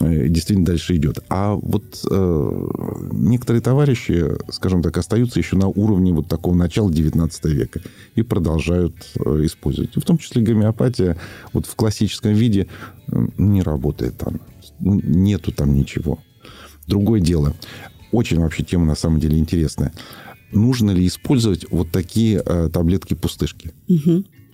[0.00, 1.20] действительно дальше идет.
[1.28, 2.66] А вот э,
[3.12, 7.80] некоторые товарищи, скажем так, остаются еще на уровне вот такого начала 19 века
[8.14, 9.96] и продолжают э, использовать.
[9.96, 11.16] И в том числе гомеопатия
[11.52, 12.66] вот в классическом виде
[13.08, 14.40] э, не работает там.
[14.80, 16.18] Ну, Нету там ничего.
[16.86, 17.54] Другое дело.
[18.12, 19.92] Очень вообще тема на самом деле интересная.
[20.52, 23.72] Нужно ли использовать вот такие э, таблетки-пустышки?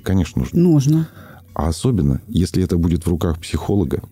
[0.02, 0.60] Конечно, нужно.
[0.60, 1.08] Нужно.
[1.54, 4.02] А особенно, если это будет в руках психолога,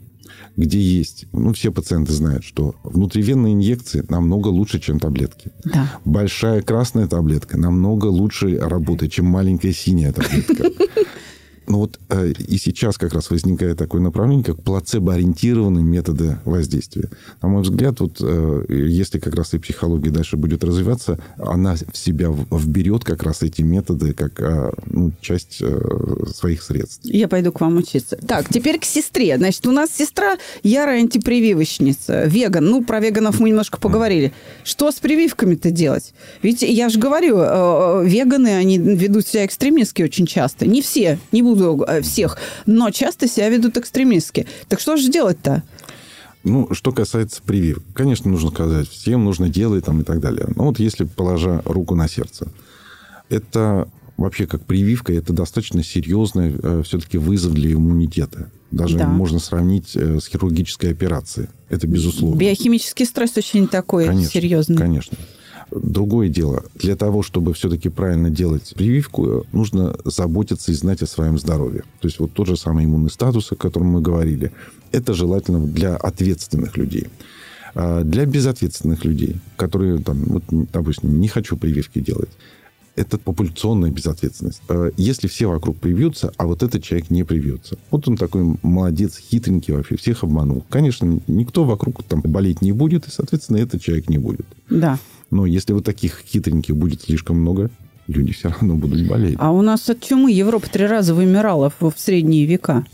[0.56, 5.52] где есть, ну, все пациенты знают, что внутривенные инъекции намного лучше, чем таблетки.
[5.64, 5.90] Да.
[6.04, 10.70] Большая красная таблетка намного лучше работает, чем маленькая синяя таблетка.
[11.68, 17.10] Ну вот э, и сейчас как раз возникает такое направление, как плацебо-ориентированные методы воздействия.
[17.42, 21.96] На мой взгляд, вот э, если как раз и психология дальше будет развиваться, она в
[21.96, 25.78] себя вберет как раз эти методы как э, ну, часть э,
[26.34, 27.00] своих средств.
[27.04, 28.16] Я пойду к вам учиться.
[28.16, 29.36] Так, теперь к сестре.
[29.36, 32.64] Значит, у нас сестра ярая антипрививочница, веган.
[32.64, 34.32] Ну, про веганов мы немножко поговорили.
[34.64, 36.14] Что с прививками-то делать?
[36.40, 40.66] Ведь я же говорю, э, веганы, они ведут себя экстремистски очень часто.
[40.66, 44.46] Не все, не буду э, всех, но часто себя ведут экстремистски.
[44.68, 45.62] Так что же делать-то?
[46.44, 50.46] Ну, что касается прививок, конечно, нужно сказать, всем нужно делать там и так далее.
[50.54, 52.48] Но вот если положа руку на сердце,
[53.28, 58.50] это вообще как прививка, это достаточно серьезный э, все-таки вызов для иммунитета.
[58.70, 59.06] Даже Да.
[59.06, 61.48] можно сравнить э, с хирургической операцией.
[61.68, 62.38] Это безусловно.
[62.38, 64.76] Биохимический стресс очень такой Конечно, серьезный.
[64.76, 65.16] Конечно.
[65.70, 71.38] Другое дело, для того, чтобы все-таки правильно делать прививку, нужно заботиться и знать о своем
[71.38, 71.82] здоровье.
[72.00, 74.52] То есть вот тот же самый иммунный статус, о котором мы говорили,
[74.92, 77.08] это желательно для ответственных людей.
[77.74, 82.30] А Для безответственных людей, которые, там, вот, допустим, не хочу прививки делать,
[82.96, 84.60] это популяционная безответственность.
[84.68, 87.78] Э, Если все вокруг привьются, а вот этот человек не привьется.
[87.90, 90.64] Вот он такой молодец, хитренький вообще, всех обманул.
[90.68, 94.46] Конечно, никто вокруг там болеть не будет, и, соответственно, этот человек не будет.
[94.68, 94.98] Да.
[95.30, 97.70] Но если вот таких хитреньких будет слишком много,
[98.06, 99.36] люди все равно будут болеть.
[99.38, 102.84] А у нас от чумы Европа три раза вымирала в, средние века.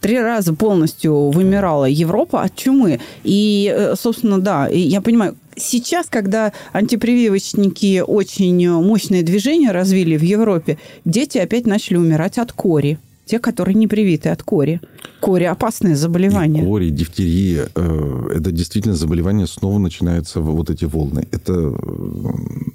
[0.00, 3.00] Три раза полностью вымирала Европа от чумы.
[3.24, 10.78] И, э, собственно, да, я понимаю, сейчас, когда антипрививочники очень мощное движение развили в Европе,
[11.04, 12.98] дети опять начали умирать от кори.
[13.26, 14.80] Те, которые не привиты от кори.
[15.20, 16.62] Кори– опасное заболевание.
[16.62, 21.26] И кори, дифтерия, э, это действительно заболевание, снова начинаются вот эти волны.
[21.32, 21.74] Это, э,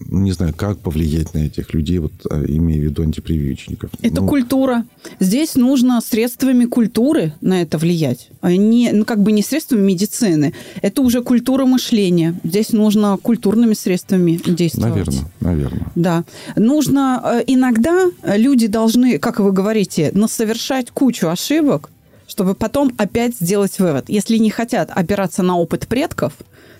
[0.09, 3.91] ну, не знаю, как повлиять на этих людей, вот, э, имея в виду антипрививочников.
[4.01, 4.83] Это Ну, культура.
[5.21, 10.53] Здесь нужно средствами культуры на это влиять, а не, ну, как бы не средствами медицины.
[10.81, 12.35] Это уже культура мышления.
[12.43, 14.95] Здесь нужно культурными средствами действовать.
[14.95, 15.91] Наверное, наверное.
[15.95, 16.25] Да.
[16.57, 20.11] Нужно э, иногда люди должны, как вы говорите,
[20.41, 21.91] совершать кучу ошибок,
[22.25, 24.05] чтобы потом опять сделать вывод.
[24.07, 26.33] Если не хотят опираться на опыт предков,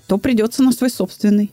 [0.08, 1.52] то придется на свой собственный.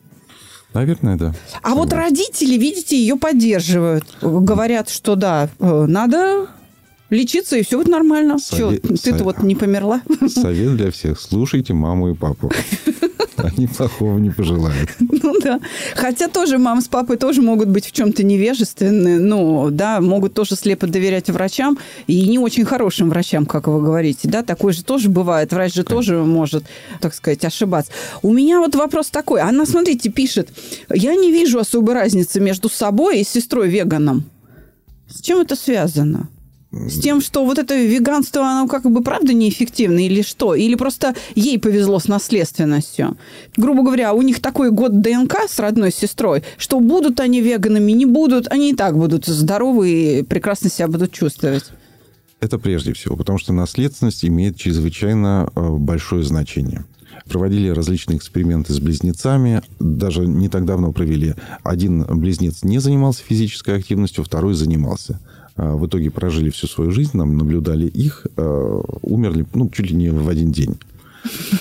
[0.72, 1.34] Наверное, да.
[1.62, 4.04] А вот родители, видите, ее поддерживают.
[4.22, 6.48] Говорят, что да, э, надо
[7.10, 8.38] лечиться, и все будет нормально.
[8.38, 10.02] Совет- Чё, ты-то вот не померла?
[10.28, 11.20] Совет для всех.
[11.20, 12.50] Слушайте маму и папу.
[13.36, 14.90] Они плохого не пожелают.
[15.22, 15.60] Ну да.
[15.94, 19.18] Хотя тоже мама с папой тоже могут быть в чем-то невежественны.
[19.18, 21.78] Ну, да, могут тоже слепо доверять врачам.
[22.06, 24.26] И не очень хорошим врачам, как вы говорите.
[24.28, 25.52] Да, такое же тоже бывает.
[25.52, 26.64] Врач же тоже может,
[27.00, 27.92] так сказать, ошибаться.
[28.22, 29.40] У меня вот вопрос такой.
[29.42, 30.48] Она, смотрите, пишет.
[30.92, 34.24] Я не вижу особой разницы между собой и сестрой-веганом.
[35.08, 36.28] С чем это связано?
[36.70, 40.54] С тем, что вот это веганство, оно как бы правда неэффективно или что?
[40.54, 43.16] Или просто ей повезло с наследственностью?
[43.56, 48.04] Грубо говоря, у них такой год ДНК с родной сестрой, что будут они веганами, не
[48.04, 51.64] будут, они и так будут здоровы и прекрасно себя будут чувствовать.
[52.40, 56.84] Это прежде всего, потому что наследственность имеет чрезвычайно э, большое значение.
[57.28, 59.62] Проводили различные эксперименты с близнецами.
[59.80, 61.34] Даже не так давно провели.
[61.62, 65.20] Один близнец не занимался физической активностью, второй занимался.
[65.58, 69.96] А, в итоге прожили всю свою жизнь, нам наблюдали их, а, умерли ну, чуть ли
[69.96, 70.78] не в один день.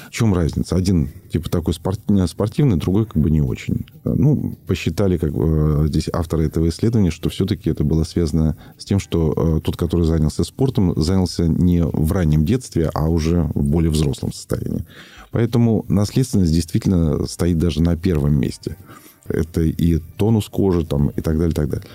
[0.07, 0.75] В чем разница?
[0.75, 3.85] Один типа такой спортивный, другой как бы не очень.
[4.03, 8.99] Ну, посчитали как бы, здесь авторы этого исследования, что все-таки это было связано с тем,
[8.99, 14.31] что тот, который занялся спортом, занялся не в раннем детстве, а уже в более взрослом
[14.31, 14.85] состоянии.
[15.31, 18.77] Поэтому наследственность действительно стоит даже на первом месте.
[19.27, 21.87] Это и тонус кожи там, и так далее, и так далее.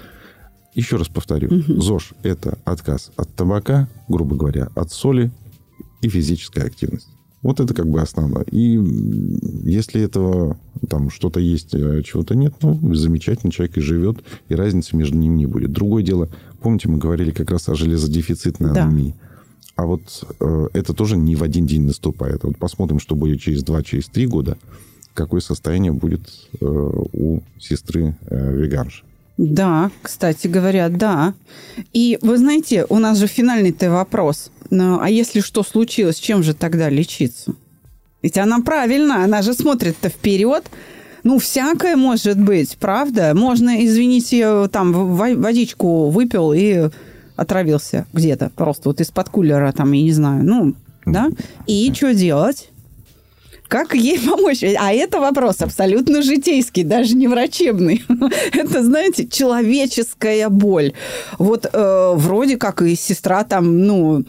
[0.75, 1.49] Еще раз повторю.
[1.49, 1.81] Угу.
[1.81, 5.31] ЗОЖ– это отказ от табака, грубо говоря, от соли
[6.01, 7.09] и физическая активность.
[7.43, 8.45] Вот это как бы основное.
[8.53, 8.81] И
[9.65, 10.57] если этого
[10.89, 14.19] там что-то есть, а чего-то нет, ну, замечательно, человек и живет,
[14.49, 15.73] и разницы между ними не будет.
[15.73, 16.29] Другое дело,
[16.61, 18.85] помните, мы говорили как раз о железодефицитной да.
[18.85, 19.15] анемии.
[19.75, 22.45] А вот э, это тоже не в один день наступает.
[22.45, 24.57] Вот посмотрим, что будет через два, через три года,
[25.13, 26.23] какое состояние будет
[26.61, 29.05] э, у сестры э, веганши.
[29.39, 31.35] Да, кстати говоря, да.
[31.93, 34.51] И вы знаете, у нас же финальный-то вопрос.
[34.71, 37.55] Ну, а если что случилось, чем же тогда лечиться?
[38.23, 40.65] Ведь она правильно, она же смотрит-то вперед.
[41.25, 43.33] Ну, всякое может быть, правда?
[43.35, 46.91] Можно, извините, там водичку выпил и
[47.37, 48.51] отравился где-то.
[48.55, 50.45] Просто вот из-под кулера, там, я не знаю.
[50.45, 50.75] Ну,
[51.07, 51.31] да?
[51.67, 52.72] И что делать?
[53.73, 54.63] Как ей помочь?
[54.63, 58.05] А это вопрос абсолютно житейский, даже не врачебный.
[58.53, 60.93] это, знаете, человеческая боль.
[61.39, 64.25] Вот э, вроде как и сестра там, ну,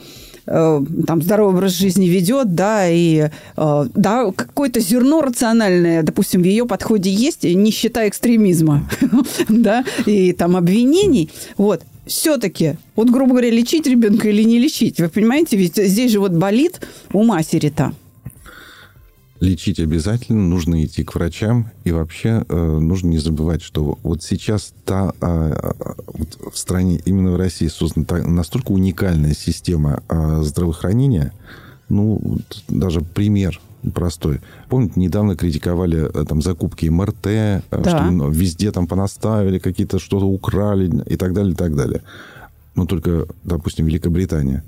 [0.47, 6.45] э, там здоровый образ жизни ведет, да, и э, да, какое-то зерно рациональное, допустим, в
[6.45, 8.89] ее подходе есть, не считая экстремизма,
[9.49, 15.09] да, и там обвинений, вот, все-таки, вот, грубо говоря, лечить ребенка или не лечить, вы
[15.09, 16.79] понимаете, ведь здесь же вот болит
[17.11, 17.91] у матери-то
[19.43, 21.69] лечить обязательно, нужно идти к врачам.
[21.83, 25.73] И вообще э, нужно не забывать, что вот сейчас та, э,
[26.07, 31.33] вот в стране, именно в России, создана та, настолько уникальная система э, здравоохранения.
[31.89, 32.39] Ну,
[32.69, 33.59] даже пример
[33.93, 34.39] простой.
[34.69, 37.79] Помните, недавно критиковали э, там закупки МРТ, э, да.
[37.83, 42.01] что везде там понаставили, какие-то что-то украли и так далее, и так далее.
[42.75, 44.63] Но только, допустим, Великобритания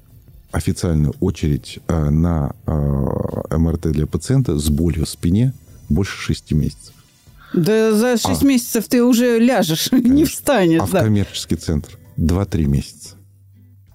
[0.56, 5.54] официальную очередь э, на э, МРТ для пациента с болью в спине
[5.90, 6.94] больше 6 месяцев.
[7.54, 10.14] Да за 6 а, месяцев ты уже ляжешь, конечно.
[10.14, 10.82] не встанешь.
[10.82, 11.02] А да.
[11.02, 13.16] в коммерческий центр 2-3 месяца.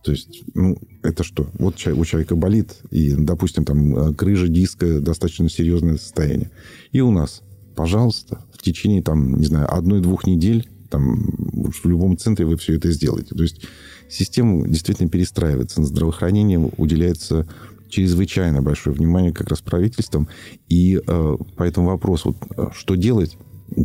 [0.04, 1.48] То есть, ну, это что?
[1.54, 6.50] Вот у человека болит, и, допустим, там крыжа диска, достаточно серьезное состояние.
[6.92, 7.42] И у нас,
[7.74, 12.90] пожалуйста, в течение, там, не знаю, одной-двух недель, там, в любом центре вы все это
[12.92, 13.34] сделаете.
[13.34, 13.62] То есть,
[14.10, 15.80] система действительно перестраивается.
[15.80, 17.46] На здравоохранение уделяется
[17.88, 20.28] чрезвычайно большое внимание как раз правительством.
[20.68, 23.36] И э, по этому вопросу, вот, э, что делать?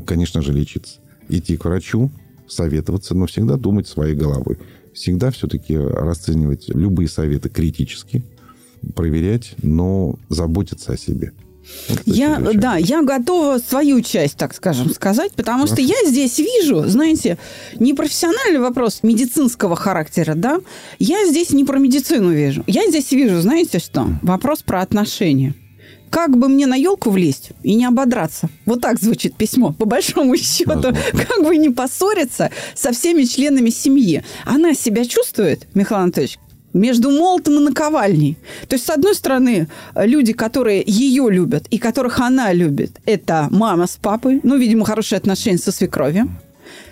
[0.06, 1.00] Конечно же, лечиться.
[1.30, 2.12] Идти к врачу,
[2.48, 4.58] советоваться, но всегда думать своей головой.
[4.94, 8.24] Всегда все-таки расценивать любые советы критически,
[8.96, 11.34] проверять, но заботиться о себе.
[12.06, 17.38] Я, да, я готова свою часть, так скажем, сказать, потому что я здесь вижу, знаете,
[17.76, 20.60] не профессиональный вопрос медицинского характера, да,
[21.00, 22.64] я здесь не про медицину вижу.
[22.68, 25.54] Я здесь вижу, знаете что, вопрос про отношения
[26.16, 28.48] как бы мне на елку влезть и не ободраться.
[28.66, 30.70] Вот так звучит письмо, по большому счету.
[30.70, 30.98] Возможно.
[31.28, 34.24] Как бы не поссориться со всеми членами семьи.
[34.46, 36.40] Она себя чувствует, Михаил Анатольевич,
[36.76, 38.38] между молотом и наковальней.
[38.68, 43.88] То есть, с одной стороны, люди, которые ее любят и которых она любит, это мама
[43.88, 46.30] с папой, ну, видимо, хорошие отношения со свекровью.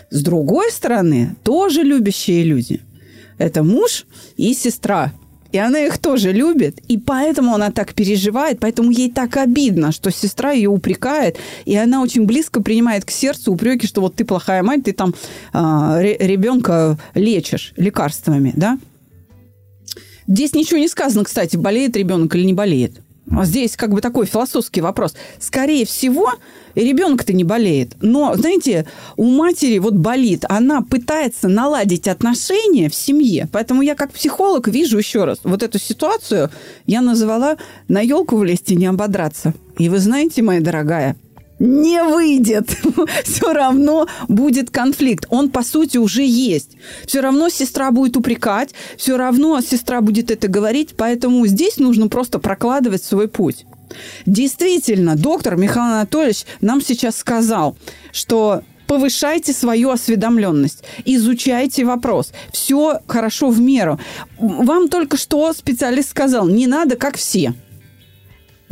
[0.10, 2.82] С другой стороны, тоже любящие люди.
[3.38, 4.06] Это муж
[4.38, 5.12] и сестра.
[5.52, 10.10] И она их тоже любит, и поэтому она так переживает, поэтому ей так обидно, что
[10.12, 14.64] сестра ее упрекает, и она очень близко принимает к сердцу упреки, что вот ты плохая
[14.64, 15.14] мать, ты там э,
[15.54, 18.80] а, ребенка лечишь лекарствами, да?
[20.28, 23.02] Здесь ничего не сказано, кстати, болеет ребенок или не болеет.
[23.32, 25.16] А здесь как бы такой философский вопрос.
[25.40, 26.34] Скорее всего,
[26.76, 27.96] ребенок-то не болеет.
[28.02, 30.44] Но, знаете, у матери вот болит.
[30.50, 33.48] Она пытается наладить отношения в семье.
[33.52, 36.50] Поэтому я как психолог вижу еще раз вот эту ситуацию.
[36.86, 37.58] Я назвала
[37.88, 39.54] «на елку влезть и не ободраться».
[39.78, 41.16] И вы знаете, моя дорогая,
[41.64, 42.70] не выйдет.
[43.24, 45.26] Все равно будет конфликт.
[45.30, 46.72] Он, по сути, уже есть.
[47.07, 52.39] Все равно сестра будет упрекать, все равно сестра будет это говорить, поэтому здесь нужно просто
[52.39, 53.66] прокладывать свой путь.
[54.26, 57.78] Действительно, доктор Михаил Анатольевич нам сейчас сказал,
[58.11, 62.34] что повышайте свою осведомленность, изучайте вопрос.
[62.51, 63.99] Все хорошо в меру.
[64.38, 67.53] Вам только что специалист сказал, не надо как все.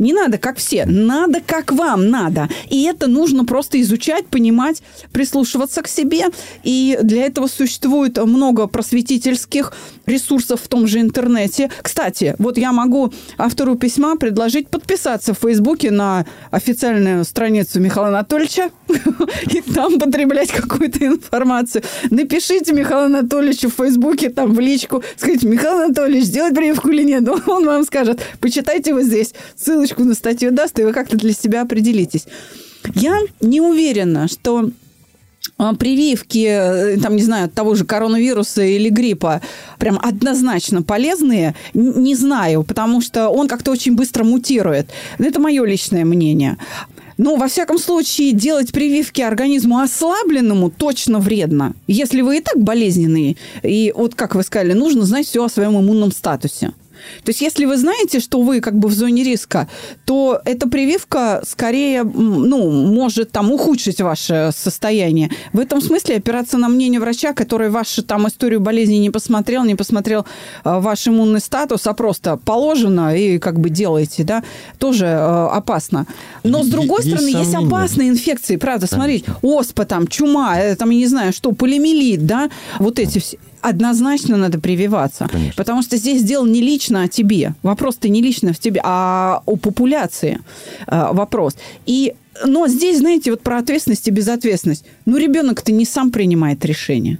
[0.02, 2.48] Не надо как все, надо как вам надо.
[2.68, 4.82] И это нужно просто изучать, понимать,
[5.12, 6.24] прислушиваться к себе.
[6.64, 9.72] И для этого существует много просветительских
[10.06, 11.70] ресурсов в том же интернете.
[11.82, 18.70] Кстати, вот я могу автору письма предложить подписаться в Фейсбуке на официальную страницу Михаила Анатольевича
[19.50, 21.82] и там потреблять какую-то информацию.
[22.10, 27.28] Напишите Михаилу Анатольевичу в Фейсбуке, там в личку, скажите, Михаил Анатольевич, сделать прививку или нет?
[27.46, 31.62] Он вам скажет, почитайте вот здесь, ссылочку на статью даст, и вы как-то для себя
[31.62, 32.26] определитесь.
[32.94, 34.70] Я не уверена, что
[35.78, 39.40] прививки, э, там, не знаю, от того же коронавируса или гриппа
[39.78, 44.90] прям однозначно полезные, не знаю, потому что он как-то очень быстро мутирует.
[45.18, 46.56] Это мое личное мнение.
[47.18, 51.74] Но, во всяком случае, делать прививки организму ослабленному точно вредно.
[51.86, 55.78] Если вы и так болезненные, и вот, как вы сказали, нужно знать все о своем
[55.78, 56.72] иммунном статусе.
[57.24, 59.68] То есть, если вы знаете, что вы как бы в зоне риска,
[60.04, 65.30] то эта прививка скорее, ну, может там ухудшить ваше состояние.
[65.52, 69.74] В этом смысле опираться на мнение врача, который вашу там историю болезни не посмотрел, не
[69.74, 70.26] посмотрел
[70.64, 74.42] э, ваш иммунный статус, а просто положено и как бы делаете, да,
[74.78, 76.06] тоже э, опасно.
[76.44, 77.58] Но, с другой есть стороны, сомнения.
[77.58, 78.96] есть опасные инфекции, правда, Конечно.
[78.96, 83.38] смотрите, оспа там, чума, э, там, я не знаю, что, полимелит, да, вот эти все
[83.62, 85.28] однозначно надо прививаться.
[85.30, 85.54] Конечно.
[85.56, 87.54] Потому что здесь дело не лично о тебе.
[87.62, 90.40] Вопрос-то не лично в тебе, а о популяции
[90.86, 91.56] э, вопрос.
[91.86, 94.84] И но здесь, знаете, вот про ответственность и безответственность.
[95.04, 97.18] Ну, ребенок-то не сам принимает решение.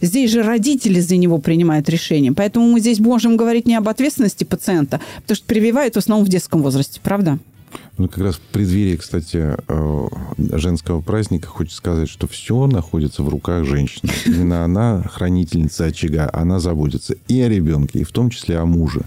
[0.00, 2.32] Здесь же родители за него принимают решение.
[2.32, 6.28] Поэтому мы здесь можем говорить не об ответственности пациента, потому что прививают в основном в
[6.28, 7.38] детском возрасте, правда?
[7.98, 10.08] Ну, как раз в преддверии, кстати, э,
[10.52, 14.10] женского праздника хочется сказать, что все находится в руках женщины.
[14.26, 19.06] Именно она хранительница очага, она заботится и о ребенке, и в том числе о муже.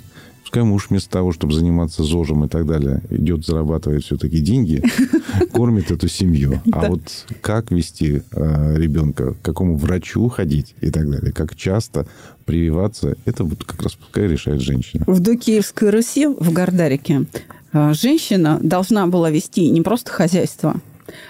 [0.50, 4.84] Пускай муж вместо того, чтобы заниматься ЗОЖем и так далее, идет зарабатывать все-таки деньги,
[5.54, 6.60] кормит эту семью.
[6.72, 7.04] А вот
[7.42, 12.08] как вести э, ребенка, к какому врачу ходить и так далее, как часто
[12.46, 15.04] прививаться, это вот как раз пускай решает женщина.
[15.06, 17.28] В Дукиевской Руси, в Гордарике,
[17.74, 20.82] женщина должна была вести не просто хозяйство,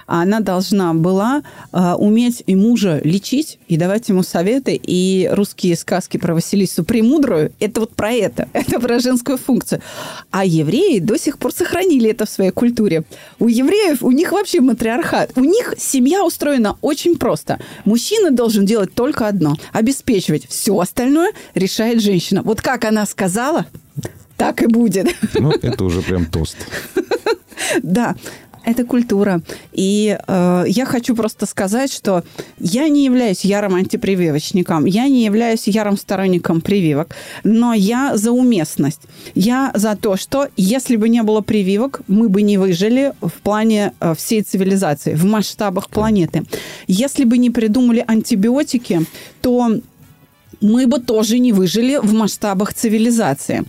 [0.08, 4.80] а она должна была э, уметь и мужа лечить и давать ему советы.
[4.82, 9.82] И русские сказки про Василису Премудрую– это вот про это, это про женскую функцию.
[10.32, 13.04] А евреи до сих пор сохранили это в своей культуре.
[13.40, 15.32] У евреев, у них вообще матриархат.
[15.36, 17.60] У них семья устроена очень просто.
[17.86, 20.48] Мужчина должен делать только одно– обеспечивать.
[20.48, 22.42] Все остальное решает женщина.
[22.44, 23.66] Вот как она сказала,
[24.40, 25.08] так и будет.
[25.34, 26.58] Ну, это уже прям тост.
[27.84, 28.16] Да,
[28.66, 29.42] это культура.
[29.74, 32.24] И э, я хочу просто сказать, что
[32.60, 39.02] я не являюсь ярым антипрививочником, я не являюсь ярым сторонником прививок, но я за уместность.
[39.36, 43.92] Я за то, что если бы не было прививок, мы бы не выжили в плане
[44.00, 46.44] э, всей цивилизации, в масштабах планеты.
[46.88, 49.02] Если бы не придумали антибиотики,
[49.42, 49.80] то
[50.62, 53.66] мы бы тоже не выжили в масштабах цивилизации.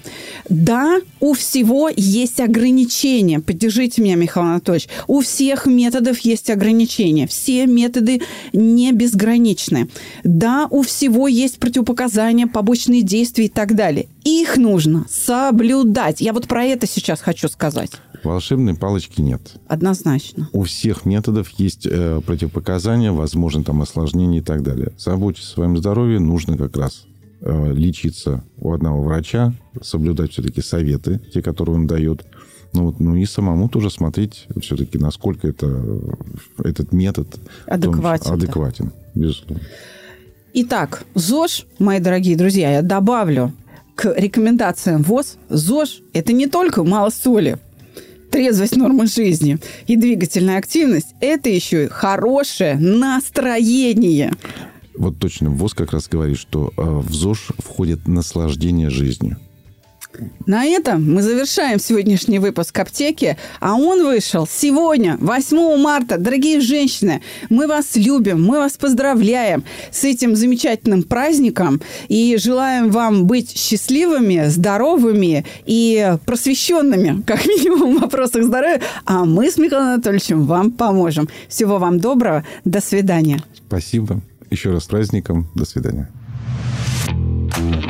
[0.49, 3.41] Да, у всего есть ограничения.
[3.41, 4.88] Поддержите меня, Михаил Анатольевич.
[5.07, 7.26] У всех методов есть ограничения.
[7.26, 8.22] Все методы
[8.53, 9.88] не безграничны.
[10.24, 14.09] Да, у всего есть противопоказания, побочные действия и так далее.
[14.24, 16.20] Их нужно соблюдать.
[16.20, 17.91] Я вот про это сейчас хочу сказать.
[18.25, 19.57] Волшебной палочки нет.
[19.66, 20.49] Однозначно.
[20.53, 24.93] У всех методов есть э, противопоказания, возможно, там осложнения и так далее.
[24.99, 27.05] Заботьтесь о своем здоровье, нужно как раз
[27.41, 32.25] э, лечиться у одного врача, соблюдать все-таки советы, те, которые он дает.
[32.73, 36.01] Ну, вот, ну и самому тоже смотреть все-таки, насколько это,
[36.59, 37.29] этот метод
[37.66, 39.64] адекватен, том, адекватен безусловно.
[40.53, 43.53] Итак, ЗОЖ, мои дорогие друзья, я добавлю
[43.95, 45.37] к рекомендациям ВОЗ.
[45.49, 47.59] ЗОЖ– это не только мало соли,
[48.31, 54.33] трезвость нормы жизни и двигательная активность– это еще хорошее настроение.
[54.97, 59.39] Вот точно, ВОЗ как раз говорит, что э, в ЗОЖ входит наслаждение жизнью.
[60.47, 66.19] На этом мы завершаем сегодняшний выпуск «Аптеки», а он вышел сегодня, 8 марта.
[66.19, 73.27] Дорогие женщины, мы вас любим, мы вас поздравляем с этим замечательным праздником и желаем вам
[73.27, 80.47] быть счастливыми, здоровыми и просвещенными, как минимум, в вопросах здоровья, а мы с Михаилом Анатольевичем
[80.47, 81.29] вам поможем.
[81.49, 83.43] Всего вам доброго, до свидания.
[83.55, 84.21] Спасибо.
[84.51, 85.49] Еще раз с праздником.
[85.55, 86.09] До свидания.
[87.51, 87.89] Каждый